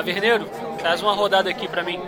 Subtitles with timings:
[0.00, 0.48] Taverneiro,
[0.78, 2.00] traz uma rodada aqui pra mim.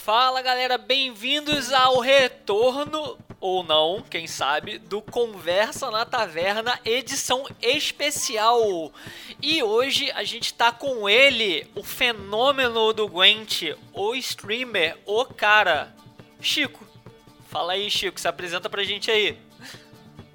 [0.00, 8.90] Fala galera, bem-vindos ao retorno, ou não, quem sabe, do Conversa na Taverna, edição especial.
[9.42, 15.94] E hoje a gente tá com ele, o fenômeno do Gwent, o streamer, o cara,
[16.40, 16.86] Chico.
[17.50, 19.45] Fala aí, Chico, se apresenta pra gente aí.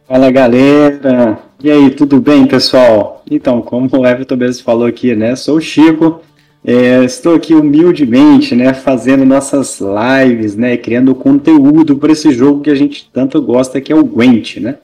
[0.08, 3.24] Fala galera, e aí, tudo bem pessoal?
[3.30, 6.22] Então, como o Everton mesmo falou aqui, né, sou o Chico,
[6.66, 12.70] é, estou aqui humildemente, né, fazendo nossas lives, né, criando conteúdo para esse jogo que
[12.70, 14.76] a gente tanto gosta, que é o Gwent, né?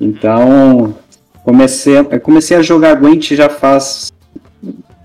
[0.00, 0.94] Então,
[1.44, 4.12] comecei, comecei a jogar Gwent já faz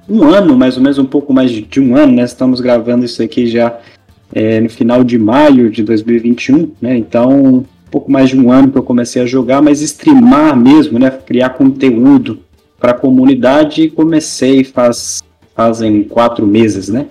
[0.09, 2.23] um ano, mais ou menos um pouco mais de, um ano, né?
[2.23, 3.77] Estamos gravando isso aqui já
[4.33, 6.97] é, no final de maio de 2021, né?
[6.97, 11.09] Então, pouco mais de um ano que eu comecei a jogar, mas streamar mesmo, né?
[11.09, 12.39] Criar conteúdo
[12.79, 15.23] para a comunidade, comecei faz
[15.55, 17.07] fazem quatro meses, né?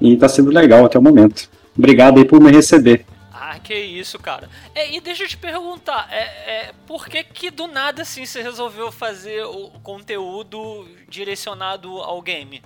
[0.00, 1.50] E está sendo legal até o momento.
[1.76, 3.04] Obrigado aí por me receber.
[3.30, 4.48] Ah, que isso, cara.
[4.74, 8.40] É, e deixa eu te perguntar, é, é, por que que do nada assim você
[8.40, 12.62] resolveu fazer o conteúdo direcionado ao game?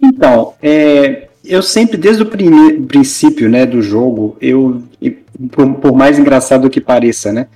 [0.00, 4.82] Então, é, eu sempre, desde o princípio né, do jogo, eu,
[5.50, 7.46] por, por, mais engraçado que pareça, né,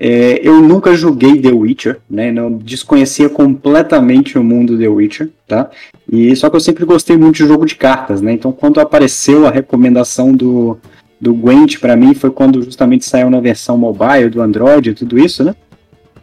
[0.00, 5.70] é, eu nunca joguei The Witcher, né, não desconhecia completamente o mundo The Witcher, tá?
[6.10, 8.32] E só que eu sempre gostei muito de jogo de cartas, né?
[8.32, 10.78] Então, quando apareceu a recomendação do,
[11.20, 15.18] do Gwent para mim, foi quando justamente saiu na versão mobile do Android e tudo
[15.18, 15.54] isso, né?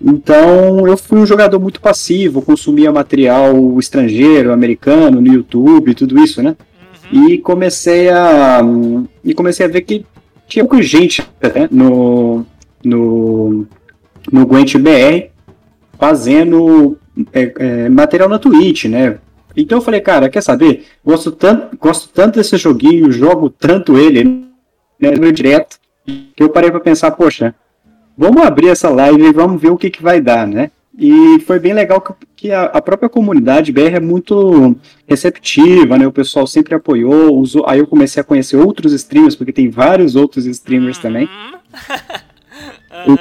[0.02, 6.42] Então eu fui um jogador muito passivo, consumia material estrangeiro, americano, no YouTube, tudo isso,
[6.42, 6.56] né?
[7.12, 7.30] Uhum.
[7.30, 8.62] E comecei a
[9.24, 10.06] e comecei a ver que
[10.48, 12.46] tinha pouca gente né, no
[12.84, 13.66] no
[14.32, 15.30] no Gwent BR
[15.98, 16.98] fazendo
[17.32, 19.18] é, é, material na Twitch, né?
[19.56, 20.86] Então eu falei, cara, quer saber?
[21.04, 24.46] Gosto tanto, gosto tanto desse joguinho, jogo tanto ele,
[25.00, 27.56] né, direto, que eu parei para pensar, poxa,
[28.18, 30.72] vamos abrir essa live e vamos ver o que, que vai dar, né?
[30.98, 32.02] E foi bem legal
[32.36, 34.76] que a, própria comunidade BR é muito
[35.06, 36.08] receptiva, né?
[36.08, 40.16] O pessoal sempre apoiou, usou, aí eu comecei a conhecer outros streamers, porque tem vários
[40.16, 41.04] outros streamers uhum.
[41.04, 41.30] também.
[43.08, 43.18] uhum.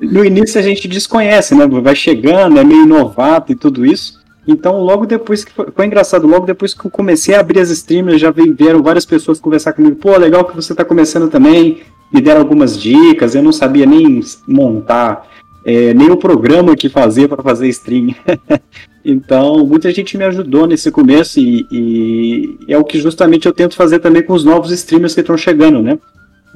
[0.00, 1.66] No início a gente desconhece, né?
[1.66, 4.18] Vai chegando, é meio novato e tudo isso.
[4.48, 7.70] Então, logo depois que foi, foi, engraçado, logo depois que eu comecei a abrir as
[7.70, 9.96] streamers, já vieram várias pessoas conversar comigo.
[9.96, 11.82] Pô, legal que você está começando também
[12.12, 15.28] me deram algumas dicas, eu não sabia nem montar
[15.64, 18.14] é, nem o programa que fazer para fazer stream.
[19.04, 23.76] então, muita gente me ajudou nesse começo e, e, é o que justamente eu tento
[23.76, 25.98] fazer também com os novos streamers que estão chegando, né?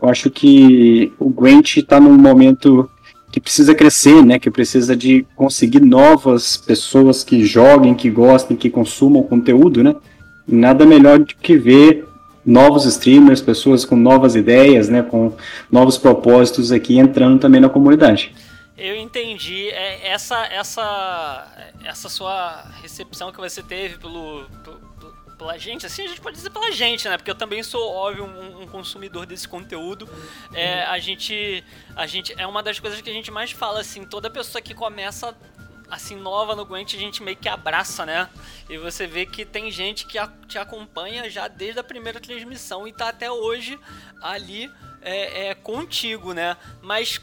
[0.02, 2.88] Eu acho que o Gwent está num momento
[3.30, 4.38] que precisa crescer, né?
[4.38, 9.94] Que precisa de conseguir novas pessoas que joguem, que gostem, que consumam conteúdo, né?
[10.46, 12.04] Nada melhor do que ver
[12.44, 15.32] novos streamers, pessoas com novas ideias, né, com
[15.72, 18.34] novos propósitos aqui entrando também na comunidade.
[18.76, 19.70] Eu entendi.
[19.70, 24.80] É, essa, essa, essa sua recepção que você teve pelo, pelo,
[25.36, 27.16] pela gente, assim a gente pode dizer pela gente, né?
[27.16, 30.08] Porque eu também sou, óbvio, um, um consumidor desse conteúdo.
[30.52, 31.64] É, a gente,
[31.94, 34.74] a gente é uma das coisas que a gente mais fala, assim, toda pessoa que
[34.74, 35.36] começa
[35.88, 38.28] assim, nova no Gwent, a gente meio que abraça, né?
[38.68, 40.18] E você vê que tem gente que
[40.48, 43.78] te acompanha já desde a primeira transmissão e tá até hoje
[44.20, 44.70] ali
[45.02, 46.56] é, é contigo, né?
[46.82, 47.20] Mas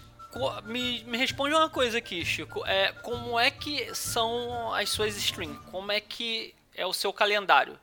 [0.64, 2.66] me, me responde uma coisa aqui, Chico.
[2.66, 5.60] É, como é que são as suas streams?
[5.72, 7.78] Como é que é o seu calendário?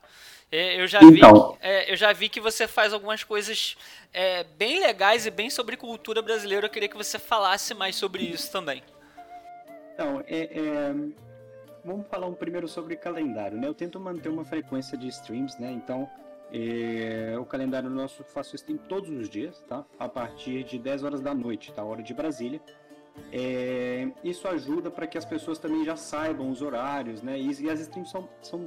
[0.51, 1.51] É, eu, já então.
[1.51, 3.77] vi, é, eu já vi que você faz algumas coisas
[4.11, 6.65] é, bem legais e bem sobre cultura brasileira.
[6.65, 8.81] Eu queria que você falasse mais sobre isso também.
[9.93, 10.93] Então, é, é,
[11.85, 13.67] vamos falar um primeiro sobre calendário, né?
[13.67, 15.71] Eu tento manter uma frequência de streams, né?
[15.71, 16.09] Então,
[16.51, 19.85] é, o calendário nosso faço stream todos os dias, tá?
[19.97, 21.83] A partir de 10 horas da noite, tá?
[21.83, 22.61] Hora de Brasília.
[23.31, 27.39] É, isso ajuda para que as pessoas também já saibam os horários, né?
[27.39, 28.65] E, e as streams são, são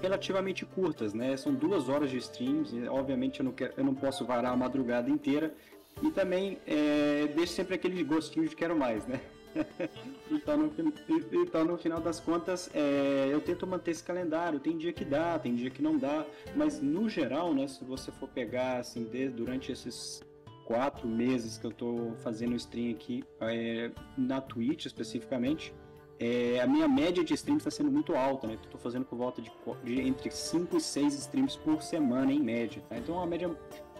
[0.00, 1.36] relativamente curtas, né?
[1.36, 5.10] São duas horas de streams, obviamente eu não, quero, eu não posso varar a madrugada
[5.10, 5.54] inteira.
[6.02, 9.20] E também é, deixo sempre aquele gostinho de quero mais, né?
[10.30, 10.72] então, no,
[11.32, 14.60] então, no final das contas, é, eu tento manter esse calendário.
[14.60, 16.24] Tem dia que dá, tem dia que não dá,
[16.54, 20.22] mas no geral, né, se você for pegar assim, de, durante esses
[20.64, 25.72] quatro meses que eu estou fazendo stream aqui, é, na Twitch especificamente,
[26.20, 28.58] é, a minha média de streams está sendo muito alta, né?
[28.62, 29.50] Estou fazendo por volta de,
[29.84, 32.82] de, entre 5 e 6 streams por semana, em média.
[32.88, 32.98] Tá?
[32.98, 33.56] Então, é média,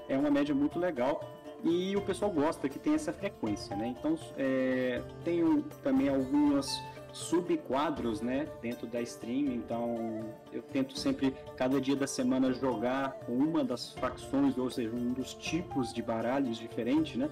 [0.08, 1.22] é uma média muito legal.
[1.64, 3.94] E o pessoal gosta que tem essa frequência, né?
[3.99, 6.69] Então é, tenho também algumas
[7.12, 9.52] subquadros, né, dentro da stream.
[9.52, 15.12] Então, eu tento sempre cada dia da semana jogar uma das facções, ou seja, um
[15.12, 17.28] dos tipos de baralhos diferentes, né?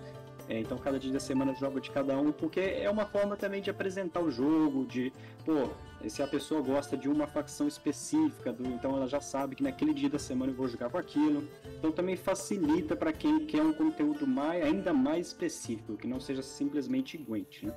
[0.49, 3.61] É, então, cada dia da semana jogo de cada um, porque é uma forma também
[3.61, 5.12] de apresentar o jogo, de,
[5.44, 5.70] pô,
[6.08, 9.93] se a pessoa gosta de uma facção específica, do, então ela já sabe que naquele
[9.93, 11.49] dia da semana eu vou jogar com aquilo.
[11.79, 16.43] Então, também facilita para quem quer um conteúdo mais, ainda mais específico, que não seja
[16.43, 17.75] simplesmente Gwent, né?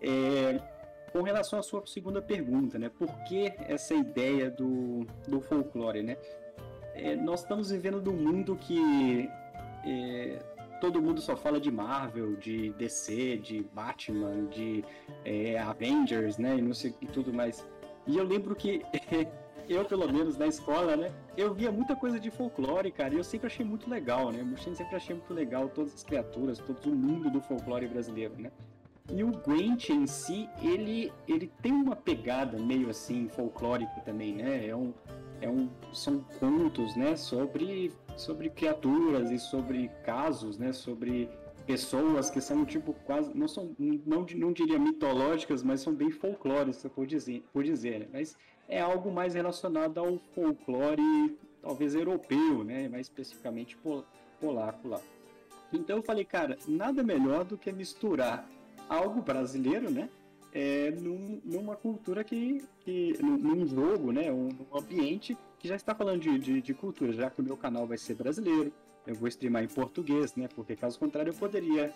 [0.00, 0.60] É,
[1.12, 2.88] com relação à sua segunda pergunta, né?
[2.88, 6.16] Por que essa ideia do, do folclore, né?
[6.94, 9.28] É, nós estamos vivendo num mundo que
[9.84, 10.38] é,
[10.80, 14.84] todo mundo só fala de Marvel, de DC, de Batman, de
[15.24, 16.56] é, Avengers, né?
[16.56, 17.66] E não sei e tudo mais.
[18.06, 18.82] E eu lembro que
[19.68, 21.12] eu, pelo menos na escola, né?
[21.36, 24.40] Eu via muita coisa de folclore, cara, e eu sempre achei muito legal, né?
[24.40, 28.50] Eu sempre achei muito legal todas as criaturas, todo o mundo do folclore brasileiro, né?
[29.12, 34.66] E o Gwent em si, ele, ele tem uma pegada meio assim folclórica também, né?
[34.68, 34.94] É um,
[35.40, 37.16] é um, são contos, né?
[37.16, 40.72] Sobre, sobre criaturas e sobre casos, né?
[40.72, 41.28] Sobre
[41.66, 46.84] pessoas que são tipo quase não são não, não diria mitológicas, mas são bem folclóricas,
[46.94, 48.08] por dizer, por dizer, né?
[48.12, 48.36] Mas
[48.68, 52.88] é algo mais relacionado ao folclore talvez europeu, né?
[52.88, 53.78] Mais especificamente
[54.40, 55.00] polaco lá.
[55.72, 58.48] Então eu falei, cara, nada melhor do que misturar
[58.88, 60.08] algo brasileiro, né?
[60.52, 65.94] É, num, numa cultura que, que num, jogo, né, um, um, ambiente que já está
[65.94, 68.72] falando de, de, de, cultura, já que o meu canal vai ser brasileiro,
[69.06, 71.92] eu vou streamar em português, né, porque caso contrário eu poderia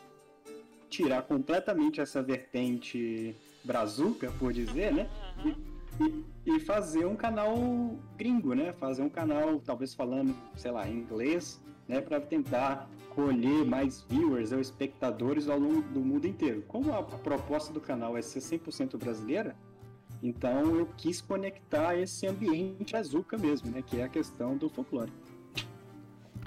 [0.89, 3.35] tirar completamente essa vertente
[3.65, 5.11] brazuca, por dizer, né,
[5.45, 7.57] e, e, e, fazer um canal
[8.17, 13.64] gringo, né, fazer um canal talvez falando, sei lá, em inglês, né, para tentar colher
[13.64, 16.62] mais viewers ou espectadores ao longo do mundo inteiro.
[16.66, 19.56] Como a proposta do canal é ser 100% brasileira,
[20.22, 25.12] então eu quis conectar esse ambiente azuca mesmo, né, que é a questão do folclore.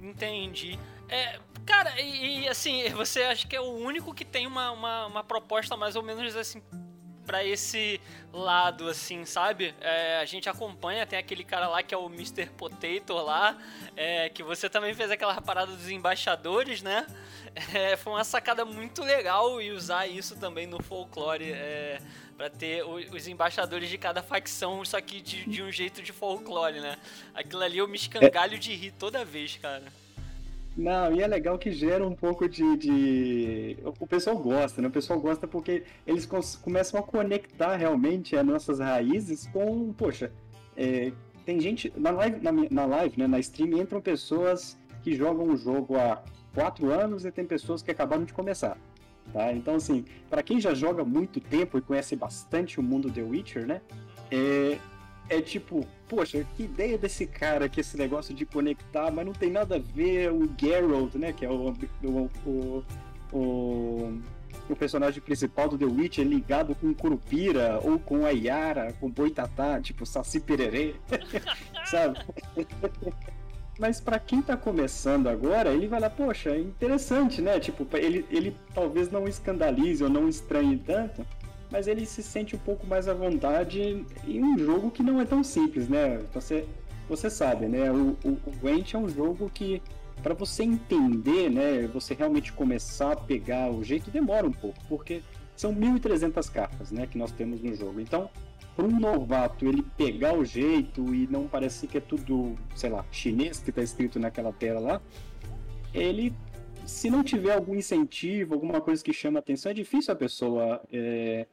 [0.01, 0.77] Entendi.
[1.09, 5.05] É, cara, e, e, assim, você acha que é o único que tem uma, uma,
[5.07, 6.61] uma proposta mais ou menos assim
[7.27, 7.99] para esse
[8.31, 9.75] lado, assim, sabe?
[9.81, 12.47] É, a gente acompanha, tem aquele cara lá que é o Mr.
[12.51, 13.57] Potato lá,
[13.97, 17.05] é, que você também fez aquela parada dos embaixadores, né?
[17.73, 21.99] É, foi uma sacada muito legal e usar isso também no folclore, é,
[22.37, 26.79] para ter os embaixadores de cada facção, só que de, de um jeito de folclore,
[26.79, 26.97] né?
[27.33, 29.83] Aquilo ali eu me escangalho de rir toda vez, cara.
[30.77, 34.87] Não, e é legal que gera um pouco de, de, O pessoal gosta, né?
[34.87, 36.27] O pessoal gosta porque eles
[36.61, 39.91] começam a conectar realmente as nossas raízes com.
[39.93, 40.31] Poxa,
[40.75, 41.11] é,
[41.43, 41.91] tem gente.
[41.97, 46.21] Na live, na, na live, né, na stream, entram pessoas que jogam o jogo há
[46.53, 48.77] quatro anos e tem pessoas que acabaram de começar.
[49.33, 49.51] Tá?
[49.51, 53.65] Então, assim, para quem já joga muito tempo e conhece bastante o mundo The Witcher,
[53.65, 53.81] né?
[54.29, 54.77] É,
[55.27, 59.51] é tipo, poxa, que ideia desse cara que esse negócio de conectar, mas não tem
[59.51, 61.33] nada a ver o Geralt, né?
[61.33, 61.73] Que é o,
[62.03, 62.83] o, o,
[63.31, 64.21] o,
[64.69, 69.79] o personagem principal do The Witcher ligado com Curupira ou com a Yara, com Boitatá,
[69.81, 70.95] tipo Saci Pererê,
[71.85, 72.19] sabe?
[73.79, 77.59] Mas para quem tá começando agora, ele vai lá, poxa, é interessante, né?
[77.59, 81.23] Tipo, ele, ele talvez não escandalize ou não estranhe tanto,
[81.69, 85.25] mas ele se sente um pouco mais à vontade em um jogo que não é
[85.25, 86.19] tão simples, né?
[86.33, 86.65] Você,
[87.09, 87.91] você sabe, né?
[87.91, 89.81] O, o, o Gwent é um jogo que,
[90.23, 91.87] para você entender, né?
[91.93, 95.21] Você realmente começar a pegar o jeito, demora um pouco, porque
[95.55, 97.05] são 1.300 cartas, né?
[97.05, 97.99] Que nós temos no jogo.
[97.99, 98.29] Então,
[98.75, 103.03] para um novato ele pegar o jeito e não parecer que é tudo, sei lá,
[103.11, 105.01] chinês que está escrito naquela tela lá,
[105.93, 106.33] ele
[106.85, 111.45] se não tiver algum incentivo, alguma coisa que chama atenção, é difícil a pessoa é,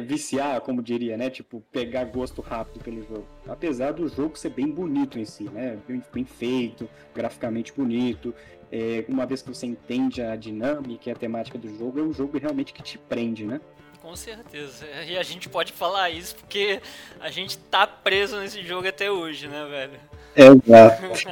[0.00, 1.28] viciar, como diria, né?
[1.28, 3.26] Tipo, pegar gosto rápido pelo jogo.
[3.48, 5.78] Apesar do jogo ser bem bonito em si, né?
[5.86, 8.34] Bem, bem feito, graficamente bonito.
[8.70, 12.12] É, uma vez que você entende a dinâmica e a temática do jogo, é um
[12.12, 13.60] jogo realmente que te prende, né?
[14.00, 14.86] Com certeza.
[15.06, 16.80] E a gente pode falar isso porque
[17.20, 20.00] a gente tá preso nesse jogo até hoje, né, velho?
[20.34, 21.28] Exato.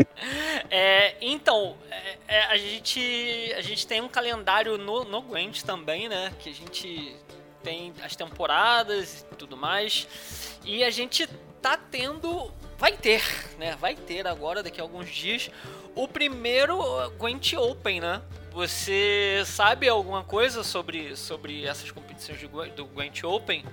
[0.70, 6.08] é, então, é, é, a, gente, a gente tem um calendário no, no Gwent também,
[6.08, 6.32] né?
[6.40, 7.16] Que a gente
[7.62, 10.58] tem as temporadas e tudo mais.
[10.64, 11.26] E a gente
[11.60, 12.50] tá tendo.
[12.78, 13.22] Vai ter,
[13.58, 13.76] né?
[13.76, 15.50] Vai ter agora, daqui a alguns dias,
[15.94, 16.78] o primeiro
[17.18, 18.22] Gwent Open, né?
[18.52, 22.40] Você sabe alguma coisa sobre, sobre essas competições
[22.74, 23.64] do Gwent Open?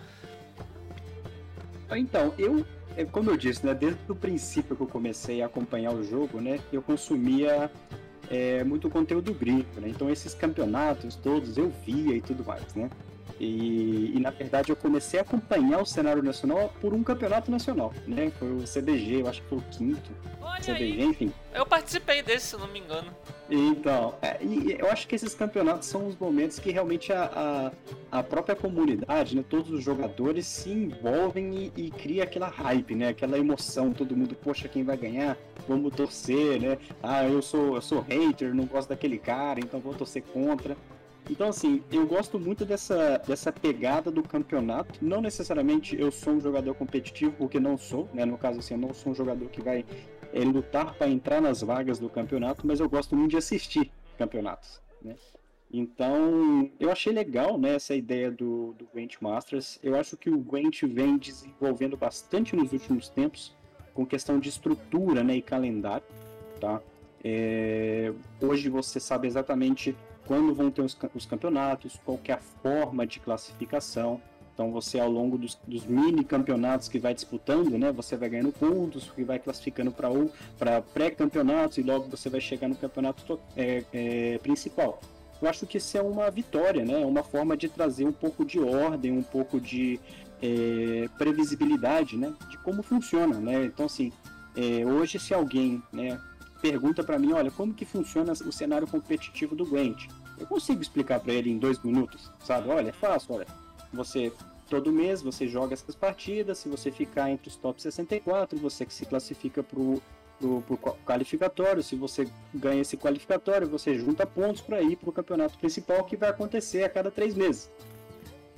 [1.96, 2.66] Então, eu,
[2.96, 6.42] é, como eu disse, né, desde o princípio que eu comecei a acompanhar o jogo,
[6.42, 7.72] né, eu consumia
[8.30, 9.88] é, muito conteúdo gringo, né?
[9.88, 12.90] Então esses campeonatos todos eu via e tudo mais, né?
[13.40, 17.94] E, e, na verdade eu comecei a acompanhar o cenário nacional por um campeonato nacional,
[18.08, 18.32] né?
[18.40, 20.12] Foi o CBG, eu acho que foi o quinto.
[20.42, 21.04] Olha CBG, aí.
[21.04, 21.34] enfim.
[21.54, 23.12] Eu participei desse, se não me engano.
[23.50, 27.72] Então, é, e eu acho que esses campeonatos são os momentos que realmente a,
[28.12, 32.96] a, a própria comunidade, né, todos os jogadores se envolvem e, e cria aquela hype,
[32.96, 33.10] né?
[33.10, 35.38] Aquela emoção, todo mundo, poxa, quem vai ganhar?
[35.68, 36.78] Vamos torcer, né?
[37.02, 40.76] Ah, eu sou, eu sou hater, não gosto daquele cara, então vou torcer contra.
[41.30, 45.04] Então, assim, eu gosto muito dessa, dessa pegada do campeonato.
[45.04, 48.26] Não necessariamente eu sou um jogador competitivo, porque não sou, né?
[48.26, 49.86] No caso, assim, eu não sou um jogador que vai
[50.34, 54.82] é, lutar para entrar nas vagas do campeonato, mas eu gosto muito de assistir campeonatos,
[55.02, 55.16] né?
[55.72, 59.78] Então, eu achei legal né, essa ideia do, do Gwent Masters.
[59.84, 63.54] Eu acho que o Gwent vem desenvolvendo bastante nos últimos tempos,
[63.94, 66.06] com questão de estrutura né, e calendário.
[66.62, 66.82] Tá?
[67.22, 69.94] É, hoje você sabe exatamente
[70.28, 74.22] quando vão ter os, os campeonatos, qual é a forma de classificação.
[74.54, 78.52] Então você ao longo dos, dos, mini campeonatos que vai disputando, né, você vai ganhando
[78.52, 80.10] pontos, que vai classificando para
[80.58, 85.00] para pré-campeonatos e logo você vai chegar no campeonato é, é, principal.
[85.40, 88.60] Eu acho que isso é uma vitória, né, uma forma de trazer um pouco de
[88.60, 90.00] ordem, um pouco de
[90.42, 93.66] é, previsibilidade, né, de como funciona, né.
[93.66, 94.12] Então assim,
[94.56, 96.20] é, hoje se alguém, né,
[96.58, 100.08] pergunta para mim, olha, como que funciona o cenário competitivo do Gwent?
[100.38, 102.70] Eu consigo explicar para ele em dois minutos, sabe?
[102.70, 103.48] Olha, é fácil, olha,
[103.92, 104.32] você
[104.70, 108.94] todo mês você joga essas partidas, se você ficar entre os top 64, você que
[108.94, 110.02] se classifica pro,
[110.40, 115.58] pro, pro qualificatório, se você ganha esse qualificatório, você junta pontos para ir pro campeonato
[115.58, 117.70] principal que vai acontecer a cada três meses.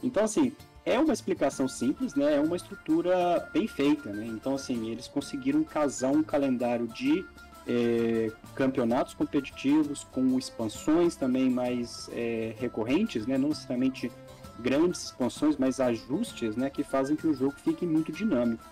[0.03, 0.51] Então, assim,
[0.85, 2.35] é uma explicação simples, né?
[2.35, 4.25] É uma estrutura bem feita, né?
[4.25, 7.25] Então, assim, eles conseguiram casar um calendário de
[7.69, 13.37] é, campeonatos competitivos com expansões também mais é, recorrentes, né?
[13.37, 14.11] não necessariamente
[14.57, 16.69] grandes expansões, mas ajustes né?
[16.69, 18.63] que fazem que o jogo fique muito dinâmico.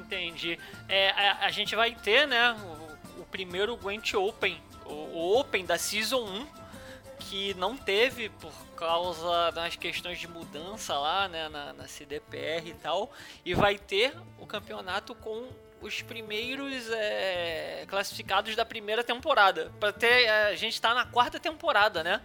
[0.00, 0.58] Entendi.
[0.88, 5.66] É, a, a, gente vai ter né, o, o primeiro Gwent Open, o, o Open
[5.66, 6.46] da Season 1,
[7.20, 12.74] que não teve por causa das questões de mudança lá né, na, na CDPR e
[12.74, 13.12] tal,
[13.44, 15.48] e vai ter o campeonato com
[15.82, 19.72] os primeiros é, classificados da primeira temporada.
[19.78, 22.22] Para ter, é, a gente está na quarta temporada, né?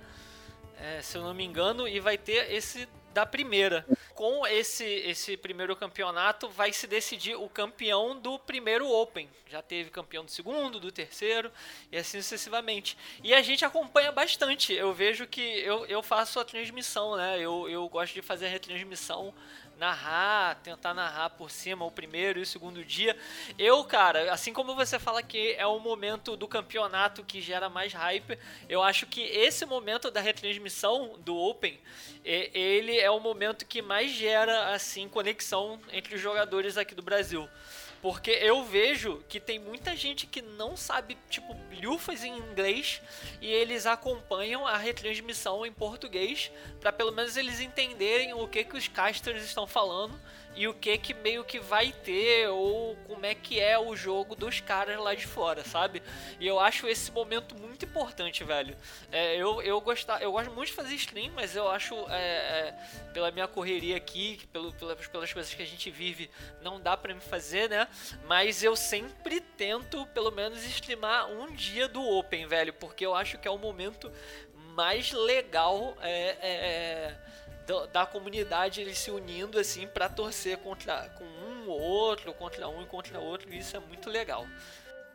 [0.80, 2.88] É, se eu não me engano, e vai ter esse
[3.18, 3.84] da primeira.
[4.14, 9.28] Com esse, esse primeiro campeonato, vai se decidir o campeão do primeiro Open.
[9.48, 11.52] Já teve campeão do segundo, do terceiro,
[11.92, 12.96] e assim sucessivamente.
[13.24, 14.72] E a gente acompanha bastante.
[14.72, 17.40] Eu vejo que eu, eu faço a transmissão, né?
[17.40, 19.34] Eu, eu gosto de fazer a retransmissão
[19.77, 23.17] narrar, tentar narrar por cima o primeiro e o segundo dia.
[23.57, 27.93] Eu, cara, assim como você fala que é o momento do campeonato que gera mais
[27.93, 31.79] hype, eu acho que esse momento da retransmissão do Open,
[32.24, 37.48] ele é o momento que mais gera assim conexão entre os jogadores aqui do Brasil.
[38.01, 43.01] Porque eu vejo que tem muita gente que não sabe, tipo, lufas em inglês
[43.42, 48.77] e eles acompanham a retransmissão em português para pelo menos eles entenderem o que que
[48.77, 50.20] os casters estão falando
[50.58, 54.36] e o que que meio que vai ter ou como é que é o jogo
[54.36, 56.02] dos caras lá de fora, sabe?
[56.40, 58.76] E eu acho esse momento muito importante, velho.
[59.12, 62.76] É, eu, eu, gostar, eu gosto muito de fazer stream, mas eu acho, é, é,
[63.14, 66.28] pela minha correria aqui, pelo, pelas, pelas coisas que a gente vive,
[66.64, 67.88] não dá para me fazer, né?
[68.26, 73.38] Mas eu sempre tento, pelo menos, streamar um dia do Open, velho, porque eu acho
[73.38, 74.12] que é o momento
[74.74, 77.18] mais legal é, é, é
[77.92, 82.82] da, comunidade eles se unindo assim para torcer contra com um ou outro, contra um
[82.82, 84.46] e contra outro, e isso é muito legal.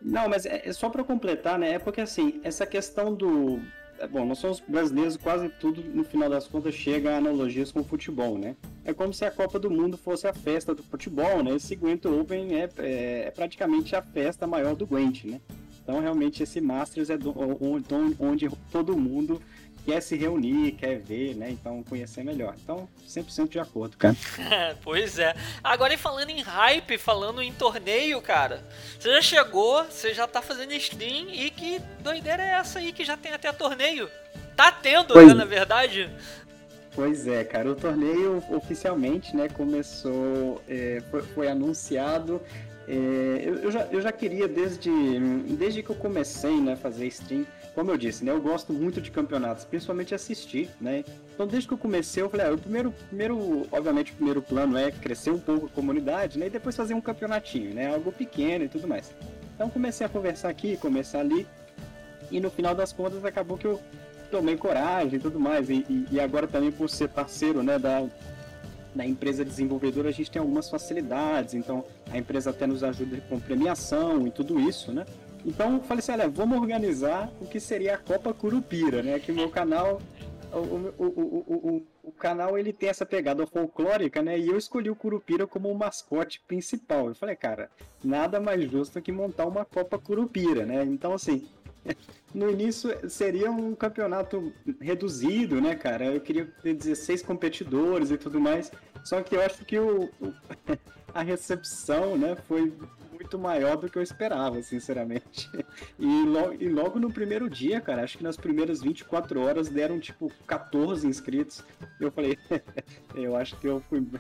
[0.01, 1.75] Não, mas é, é só para completar, né?
[1.75, 3.61] É porque assim, essa questão do
[3.99, 7.81] é, bom, nós somos brasileiros, quase tudo no final das contas chega a analogias com
[7.81, 8.57] o futebol, né?
[8.85, 11.55] É como se a Copa do Mundo fosse a festa do futebol, né?
[11.55, 15.41] Esse Gwent Open é, é, é praticamente a festa maior do Gwent, né?
[15.83, 17.87] Então realmente esse Masters é do, onde,
[18.19, 19.41] onde todo mundo
[19.85, 21.51] quer se reunir, quer ver, né?
[21.51, 22.55] Então conhecer melhor.
[22.63, 24.17] Então, 100% de acordo, cara.
[24.83, 25.35] pois é.
[25.63, 28.65] Agora, e falando em hype, falando em torneio, cara,
[28.99, 33.05] você já chegou, você já tá fazendo stream e que doideira é essa aí que
[33.05, 34.09] já tem até torneio?
[34.57, 36.11] Tá tendo, pois, né, na verdade?
[36.95, 42.41] Pois é, cara, o torneio oficialmente, né, começou, é, foi, foi anunciado
[42.89, 44.91] é, eu, eu, já, eu já queria desde,
[45.57, 49.01] desde que eu comecei né, a fazer stream, como eu disse, né, eu gosto muito
[49.01, 51.05] de campeonatos, principalmente assistir, né?
[51.35, 54.77] Então desde que eu comecei, eu falei, ah, o primeiro, primeiro, obviamente o primeiro plano
[54.77, 56.47] é crescer um pouco a comunidade, né?
[56.47, 57.93] E depois fazer um campeonatinho, né?
[57.93, 59.15] Algo pequeno e tudo mais.
[59.55, 61.47] Então comecei a conversar aqui, começar ali.
[62.31, 63.81] E no final das contas acabou que eu
[64.31, 65.71] tomei coragem e tudo mais.
[65.71, 68.07] E, e, e agora também por ser parceiro né, da,
[68.95, 71.55] da empresa desenvolvedora, a gente tem algumas facilidades.
[71.55, 75.07] Então a empresa até nos ajuda com premiação e tudo isso, né?
[75.45, 79.19] Então falei assim, olha, vamos organizar o que seria a Copa Curupira, né?
[79.19, 80.01] Que o meu canal
[80.53, 84.39] o, o, o, o, canal ele tem essa pegada folclórica, né?
[84.39, 87.09] E eu escolhi o Curupira como o mascote principal.
[87.09, 87.71] Eu falei, cara,
[88.05, 90.85] nada mais justo que montar uma Copa Curupira, né?
[90.85, 91.49] Então, assim,
[92.35, 96.07] no início seria um campeonato reduzido, né, cara?
[96.07, 98.71] Eu queria ter 16 competidores e tudo mais.
[99.05, 100.11] Só que eu acho que o,
[101.15, 102.73] a recepção, né, foi
[103.13, 105.49] muito maior do que eu esperava, sinceramente.
[105.99, 110.01] E, lo e logo no primeiro dia, cara, acho que nas primeiras 24 horas deram
[110.01, 111.65] tipo 14 inscritos.
[112.01, 112.39] Eu falei,
[113.15, 114.07] eu acho que eu fui.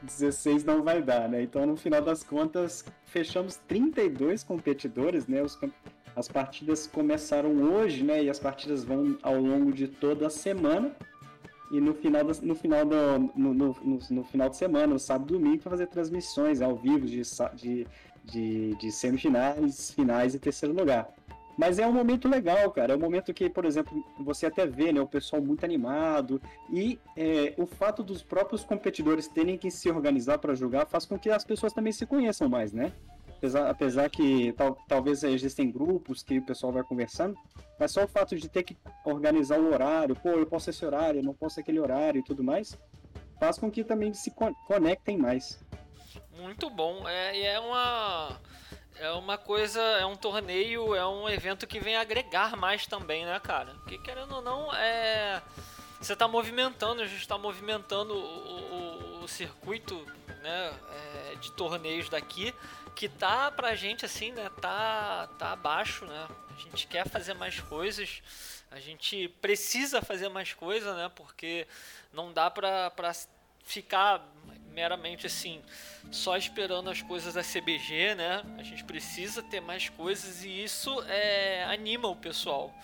[0.00, 1.42] 16 não vai dar, né?
[1.42, 5.42] Então, no final das contas, fechamos 32 competidores, né?
[5.42, 5.58] Os,
[6.14, 8.22] as partidas começaram hoje, né?
[8.22, 10.94] E as partidas vão ao longo de toda a semana.
[11.70, 13.76] E no final, do, no, final do, no, no,
[14.10, 17.20] no, final de semana, no sábado e domingo, para fazer transmissões ao vivo de,
[17.54, 17.86] de,
[18.24, 21.12] de, de semifinais, finais e terceiro lugar.
[21.58, 22.92] Mas é um momento legal, cara.
[22.92, 26.40] É um momento que, por exemplo, você até vê né, o pessoal muito animado.
[26.70, 31.18] E é, o fato dos próprios competidores terem que se organizar para jogar faz com
[31.18, 32.92] que as pessoas também se conheçam mais, né?
[33.38, 37.36] Apesar, apesar que tal, talvez existem grupos que o pessoal vai conversando,
[37.78, 41.20] mas só o fato de ter que organizar o horário, pô, eu posso esse horário,
[41.20, 42.76] eu não posso aquele horário e tudo mais,
[43.38, 44.32] faz com que também se
[44.66, 45.64] conectem mais.
[46.36, 47.08] Muito bom.
[47.08, 48.40] É, é uma.
[49.00, 53.38] É uma coisa, é um torneio, é um evento que vem agregar mais também, né,
[53.38, 53.72] cara?
[53.74, 55.40] Porque querendo ou não, é.
[56.00, 59.96] Você está movimentando, a gente está movimentando o, o, o, circuito
[60.42, 62.54] né, é, de torneios daqui,
[62.98, 64.50] que tá pra gente assim, né?
[64.60, 66.26] Tá, tá abaixo, né?
[66.50, 68.20] A gente quer fazer mais coisas,
[68.72, 71.08] a gente precisa fazer mais coisas, né?
[71.14, 71.64] Porque
[72.12, 73.12] não dá pra, pra
[73.62, 74.28] ficar
[74.74, 75.62] meramente assim,
[76.10, 78.42] só esperando as coisas da CBG, né?
[78.58, 82.74] A gente precisa ter mais coisas e isso é, anima o pessoal.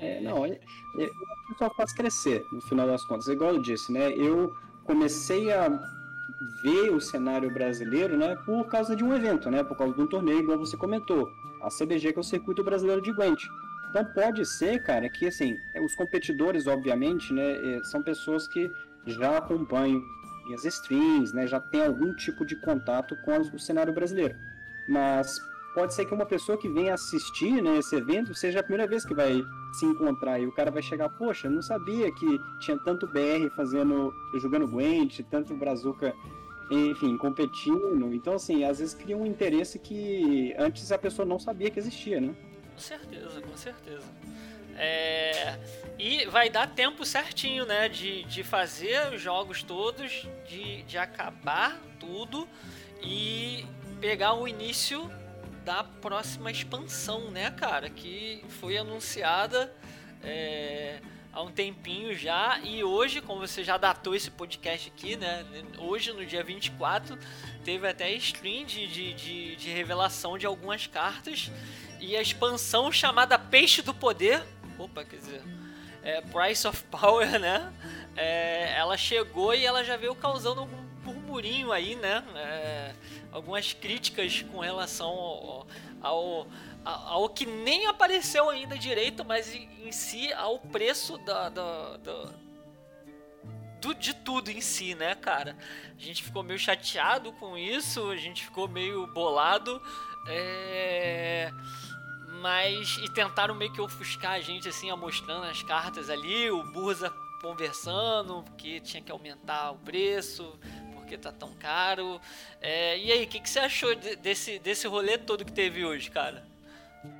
[0.00, 3.26] É, não, é, é, o pessoal faz crescer, no final das contas.
[3.26, 4.12] Igual eu disse, né?
[4.12, 5.97] Eu comecei a
[6.62, 10.06] ver o cenário brasileiro, né, por causa de um evento, né, por causa de um
[10.06, 11.28] torneio, igual você comentou,
[11.62, 13.44] a CBG, que é o Circuito Brasileiro de Gwent.
[13.90, 18.70] Então pode ser, cara, que assim, os competidores, obviamente, né, é, são pessoas que
[19.06, 20.02] já acompanham
[20.44, 24.34] minhas streams, né, já tem algum tipo de contato com o cenário brasileiro.
[24.88, 25.38] Mas
[25.78, 29.04] pode ser que uma pessoa que venha assistir né, esse evento seja a primeira vez
[29.04, 29.40] que vai
[29.72, 32.26] se encontrar e o cara vai chegar, poxa, não sabia que
[32.58, 36.12] tinha tanto BR fazendo, jogando Gwent, tanto Brazuca,
[36.68, 38.12] enfim, competindo.
[38.12, 42.20] Então, assim, às vezes cria um interesse que antes a pessoa não sabia que existia,
[42.20, 42.34] né?
[42.74, 44.06] Com certeza, com certeza.
[44.76, 45.60] É...
[45.96, 47.88] E vai dar tempo certinho, né?
[47.88, 52.48] De, de fazer os jogos todos, de, de acabar tudo
[53.00, 53.64] e
[54.00, 55.08] pegar o início
[55.68, 57.90] da próxima expansão, né, cara?
[57.90, 59.70] Que foi anunciada
[60.22, 60.98] é,
[61.30, 62.58] há um tempinho já.
[62.60, 65.44] E hoje, como você já datou esse podcast aqui, né?
[65.76, 67.18] Hoje, no dia 24,
[67.62, 71.50] teve até stream de, de, de, de revelação de algumas cartas.
[72.00, 74.42] E a expansão chamada Peixe do Poder
[74.78, 75.42] Opa, quer dizer.
[76.02, 77.70] É, Price of Power, né?
[78.16, 82.24] É, ela chegou e ela já veio causando algum burburinho aí, né?
[82.34, 82.94] É,
[83.32, 85.66] algumas críticas com relação ao,
[86.00, 86.46] ao,
[86.84, 92.32] ao, que nem apareceu ainda direito, mas em, si ao preço da, da, da
[93.80, 95.56] do, de tudo em si, né, cara?
[95.96, 99.80] A gente ficou meio chateado com isso, a gente ficou meio bolado.
[100.26, 101.52] É
[102.38, 102.98] mas.
[102.98, 108.44] E tentaram meio que ofuscar a gente, assim, mostrando as cartas ali, o Burza conversando,
[108.56, 110.58] que tinha que aumentar o preço,
[111.08, 112.20] porque tá tão caro.
[112.60, 115.84] É, e aí, o que, que você achou de, desse, desse rolê todo que teve
[115.84, 116.44] hoje, cara?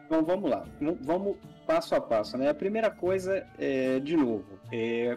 [0.05, 0.67] Então vamos lá,
[1.01, 2.51] vamos passo a passo, né?
[2.51, 5.17] A primeira coisa, é, de novo, é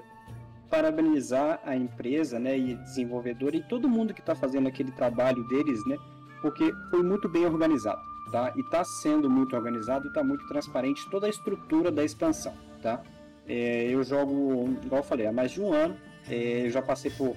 [0.70, 5.86] parabenizar a empresa, né, e desenvolvedor e todo mundo que está fazendo aquele trabalho deles,
[5.86, 5.98] né,
[6.42, 8.54] porque foi muito bem organizado tá?
[8.56, 13.02] E está sendo muito organizado está muito transparente toda a estrutura da expansão, tá?
[13.46, 15.98] É, eu jogo, igual eu falei, há mais de um ano.
[16.30, 17.36] É, eu já passei por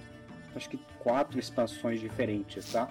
[0.55, 2.90] acho que quatro expansões diferentes, tá?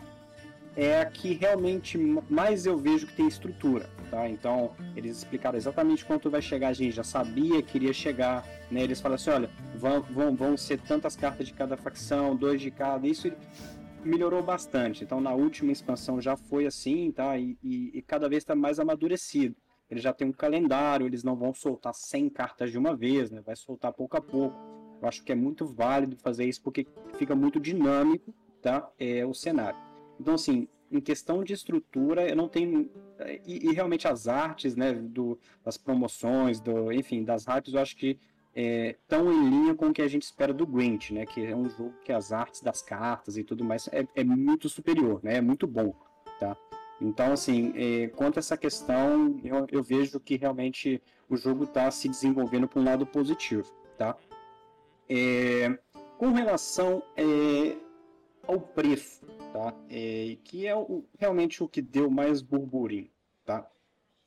[0.75, 1.97] É a que realmente
[2.29, 4.29] mais eu vejo que tem estrutura, tá?
[4.29, 8.81] Então, eles explicaram exatamente quanto vai chegar, a gente já sabia que iria chegar, né?
[8.81, 12.71] Eles falaram assim, olha, vão, vão, vão ser tantas cartas de cada facção, dois de
[12.71, 13.31] cada, isso
[14.03, 15.03] melhorou bastante.
[15.03, 17.37] Então, na última expansão já foi assim, tá?
[17.37, 19.55] E, e, e cada vez está mais amadurecido.
[19.89, 23.41] ele já tem um calendário, eles não vão soltar 100 cartas de uma vez, né?
[23.45, 24.82] Vai soltar pouco a pouco.
[25.03, 26.87] Eu acho que é muito válido fazer isso porque
[27.17, 28.89] fica muito dinâmico, tá?
[28.97, 29.77] É o cenário.
[30.17, 32.89] Então, assim, em questão de estrutura, eu não tenho
[33.45, 37.97] e, e, realmente as artes, né, do, das promoções, do, enfim, das hypes, eu acho
[37.97, 38.17] que
[38.55, 41.55] estão é, em linha com o que a gente espera do Gwent, né, que é
[41.55, 45.37] um jogo que as artes das cartas e tudo mais é, é muito superior, né,
[45.37, 45.93] é muito bom,
[46.39, 46.55] tá?
[47.01, 51.89] Então, assim, é, quanto a essa questão, eu, eu vejo que realmente o jogo está
[51.91, 54.15] se desenvolvendo para um lado positivo, tá?
[55.15, 55.77] É,
[56.17, 57.77] com relação é,
[58.47, 59.23] ao preço,
[59.53, 59.71] tá?
[59.87, 63.11] É, que é o, realmente o que deu mais burburinho,
[63.45, 63.69] tá?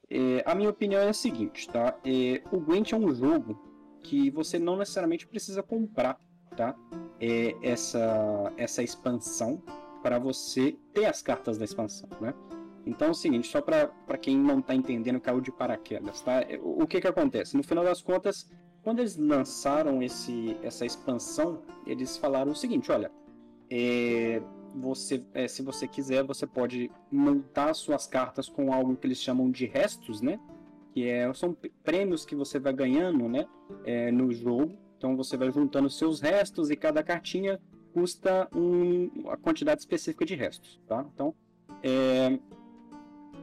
[0.08, 1.98] É, a minha opinião é a seguinte, tá?
[2.04, 3.60] É, o Gwent é um jogo
[4.00, 6.20] que você não necessariamente precisa comprar,
[6.56, 6.76] tá?
[7.20, 9.60] É, essa, essa expansão
[10.04, 12.32] para você ter as cartas da expansão, né?
[12.86, 16.44] Então é o seguinte, só para quem não está entendendo, caiu de paraquedas, tá?
[16.62, 17.56] O, o que que acontece?
[17.56, 18.48] No final das contas,
[18.86, 23.10] quando eles lançaram esse, essa expansão, eles falaram o seguinte, olha,
[23.68, 24.40] é,
[24.76, 29.50] você, é, se você quiser, você pode montar suas cartas com algo que eles chamam
[29.50, 30.38] de restos, né?
[30.92, 33.48] Que é, são prêmios que você vai ganhando, né?
[33.84, 34.78] É, no jogo.
[34.96, 37.60] Então você vai juntando seus restos e cada cartinha
[37.92, 41.04] custa um, uma quantidade específica de restos, tá?
[41.12, 41.34] Então,
[41.82, 42.38] é,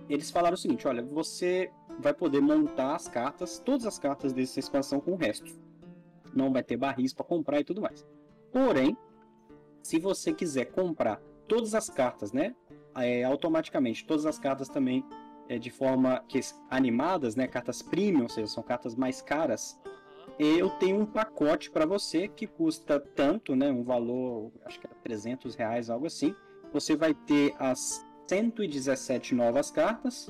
[0.08, 4.60] eles falaram o seguinte: olha, você vai poder montar as cartas, todas as cartas dessa
[4.60, 5.58] expansão com restos.
[6.34, 8.06] Não vai ter barris para comprar e tudo mais.
[8.52, 8.98] Porém,
[9.82, 12.56] se você quiser comprar todas as cartas, né,
[12.96, 15.06] é, automaticamente, todas as cartas também
[15.50, 19.80] é, de forma que animadas, né, cartas premium, ou seja, são cartas mais caras,
[20.40, 24.96] eu tenho um pacote para você que custa tanto, né, um valor, acho que era
[24.96, 26.34] 300 reais, algo assim.
[26.72, 30.28] Você vai ter as 117 novas cartas,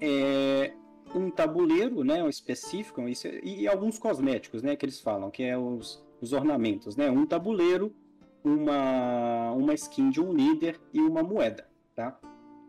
[0.00, 0.74] é,
[1.14, 5.56] um tabuleiro, né, específico, isso, e, e alguns cosméticos, né, que eles falam, que é
[5.56, 7.94] os, os ornamentos, né, um tabuleiro,
[8.42, 12.18] uma, uma skin de um líder e uma moeda, tá?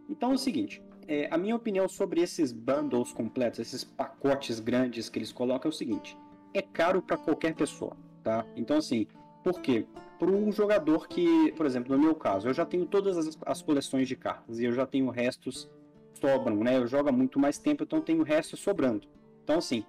[0.10, 5.10] Então é o seguinte, é, a minha opinião sobre esses bundles completos, esses pacotes grandes
[5.10, 6.18] que eles colocam é o seguinte,
[6.54, 8.46] é caro para qualquer pessoa, tá?
[8.56, 9.08] Então assim,
[9.44, 9.86] por quê?
[10.18, 13.62] Para um jogador que, por exemplo, no meu caso, eu já tenho todas as, as
[13.62, 15.70] coleções de cartas e eu já tenho restos
[16.14, 16.78] sobram, né?
[16.78, 19.08] Eu jogo há muito mais tempo, então tenho restos sobrando.
[19.44, 19.84] Então assim,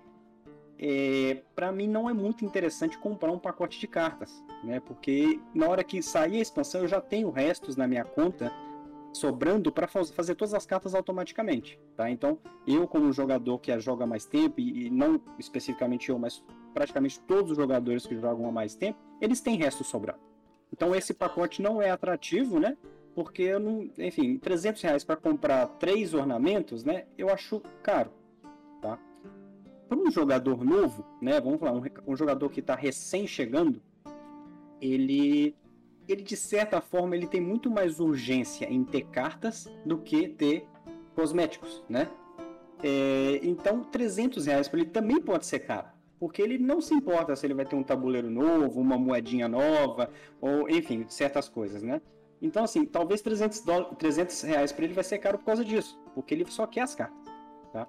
[0.79, 4.81] é, para mim não é muito interessante comprar um pacote de cartas, né?
[4.81, 8.51] Porque na hora que sair a expansão eu já tenho restos na minha conta
[9.13, 12.11] sobrando para fazer todas as cartas automaticamente, tá?
[12.11, 17.21] Então eu como jogador que joga mais tempo e, e não especificamente eu, mas praticamente
[17.21, 20.21] todos os jogadores que jogam há mais tempo, eles têm restos sobrando.
[20.73, 22.77] Então esse pacote não é atrativo, né?
[23.23, 27.05] Porque eu não, enfim, 300 reais para comprar três ornamentos, né?
[27.19, 28.11] Eu acho caro,
[28.81, 28.99] tá?
[29.91, 33.83] para um jogador novo, né, vamos falar, um, um jogador que está recém chegando,
[34.81, 35.57] ele,
[36.07, 40.65] ele de certa forma ele tem muito mais urgência em ter cartas do que ter
[41.17, 42.09] cosméticos, né?
[42.85, 45.89] É, então 300 reais para ele também pode ser caro,
[46.21, 50.09] porque ele não se importa se ele vai ter um tabuleiro novo, uma moedinha nova,
[50.41, 52.01] ou enfim, certas coisas, né?
[52.41, 53.63] Então assim, talvez 300,
[53.99, 56.95] 300 reais para ele vai ser caro por causa disso, porque ele só quer as
[56.95, 57.19] cartas,
[57.73, 57.87] tá?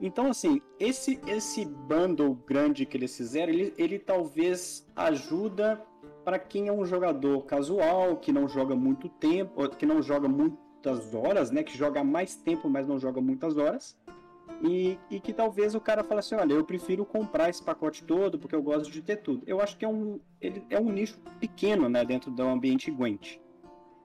[0.00, 5.80] Então, assim, esse esse bundle grande que eles fizeram, ele, ele talvez ajuda
[6.24, 11.14] para quem é um jogador casual, que não joga muito tempo, que não joga muitas
[11.14, 11.62] horas, né?
[11.62, 13.96] Que joga mais tempo, mas não joga muitas horas.
[14.60, 18.38] E, e que talvez o cara fale assim, olha, eu prefiro comprar esse pacote todo
[18.38, 19.42] porque eu gosto de ter tudo.
[19.46, 23.38] Eu acho que é um, ele é um nicho pequeno, né, dentro do ambiente Gwent.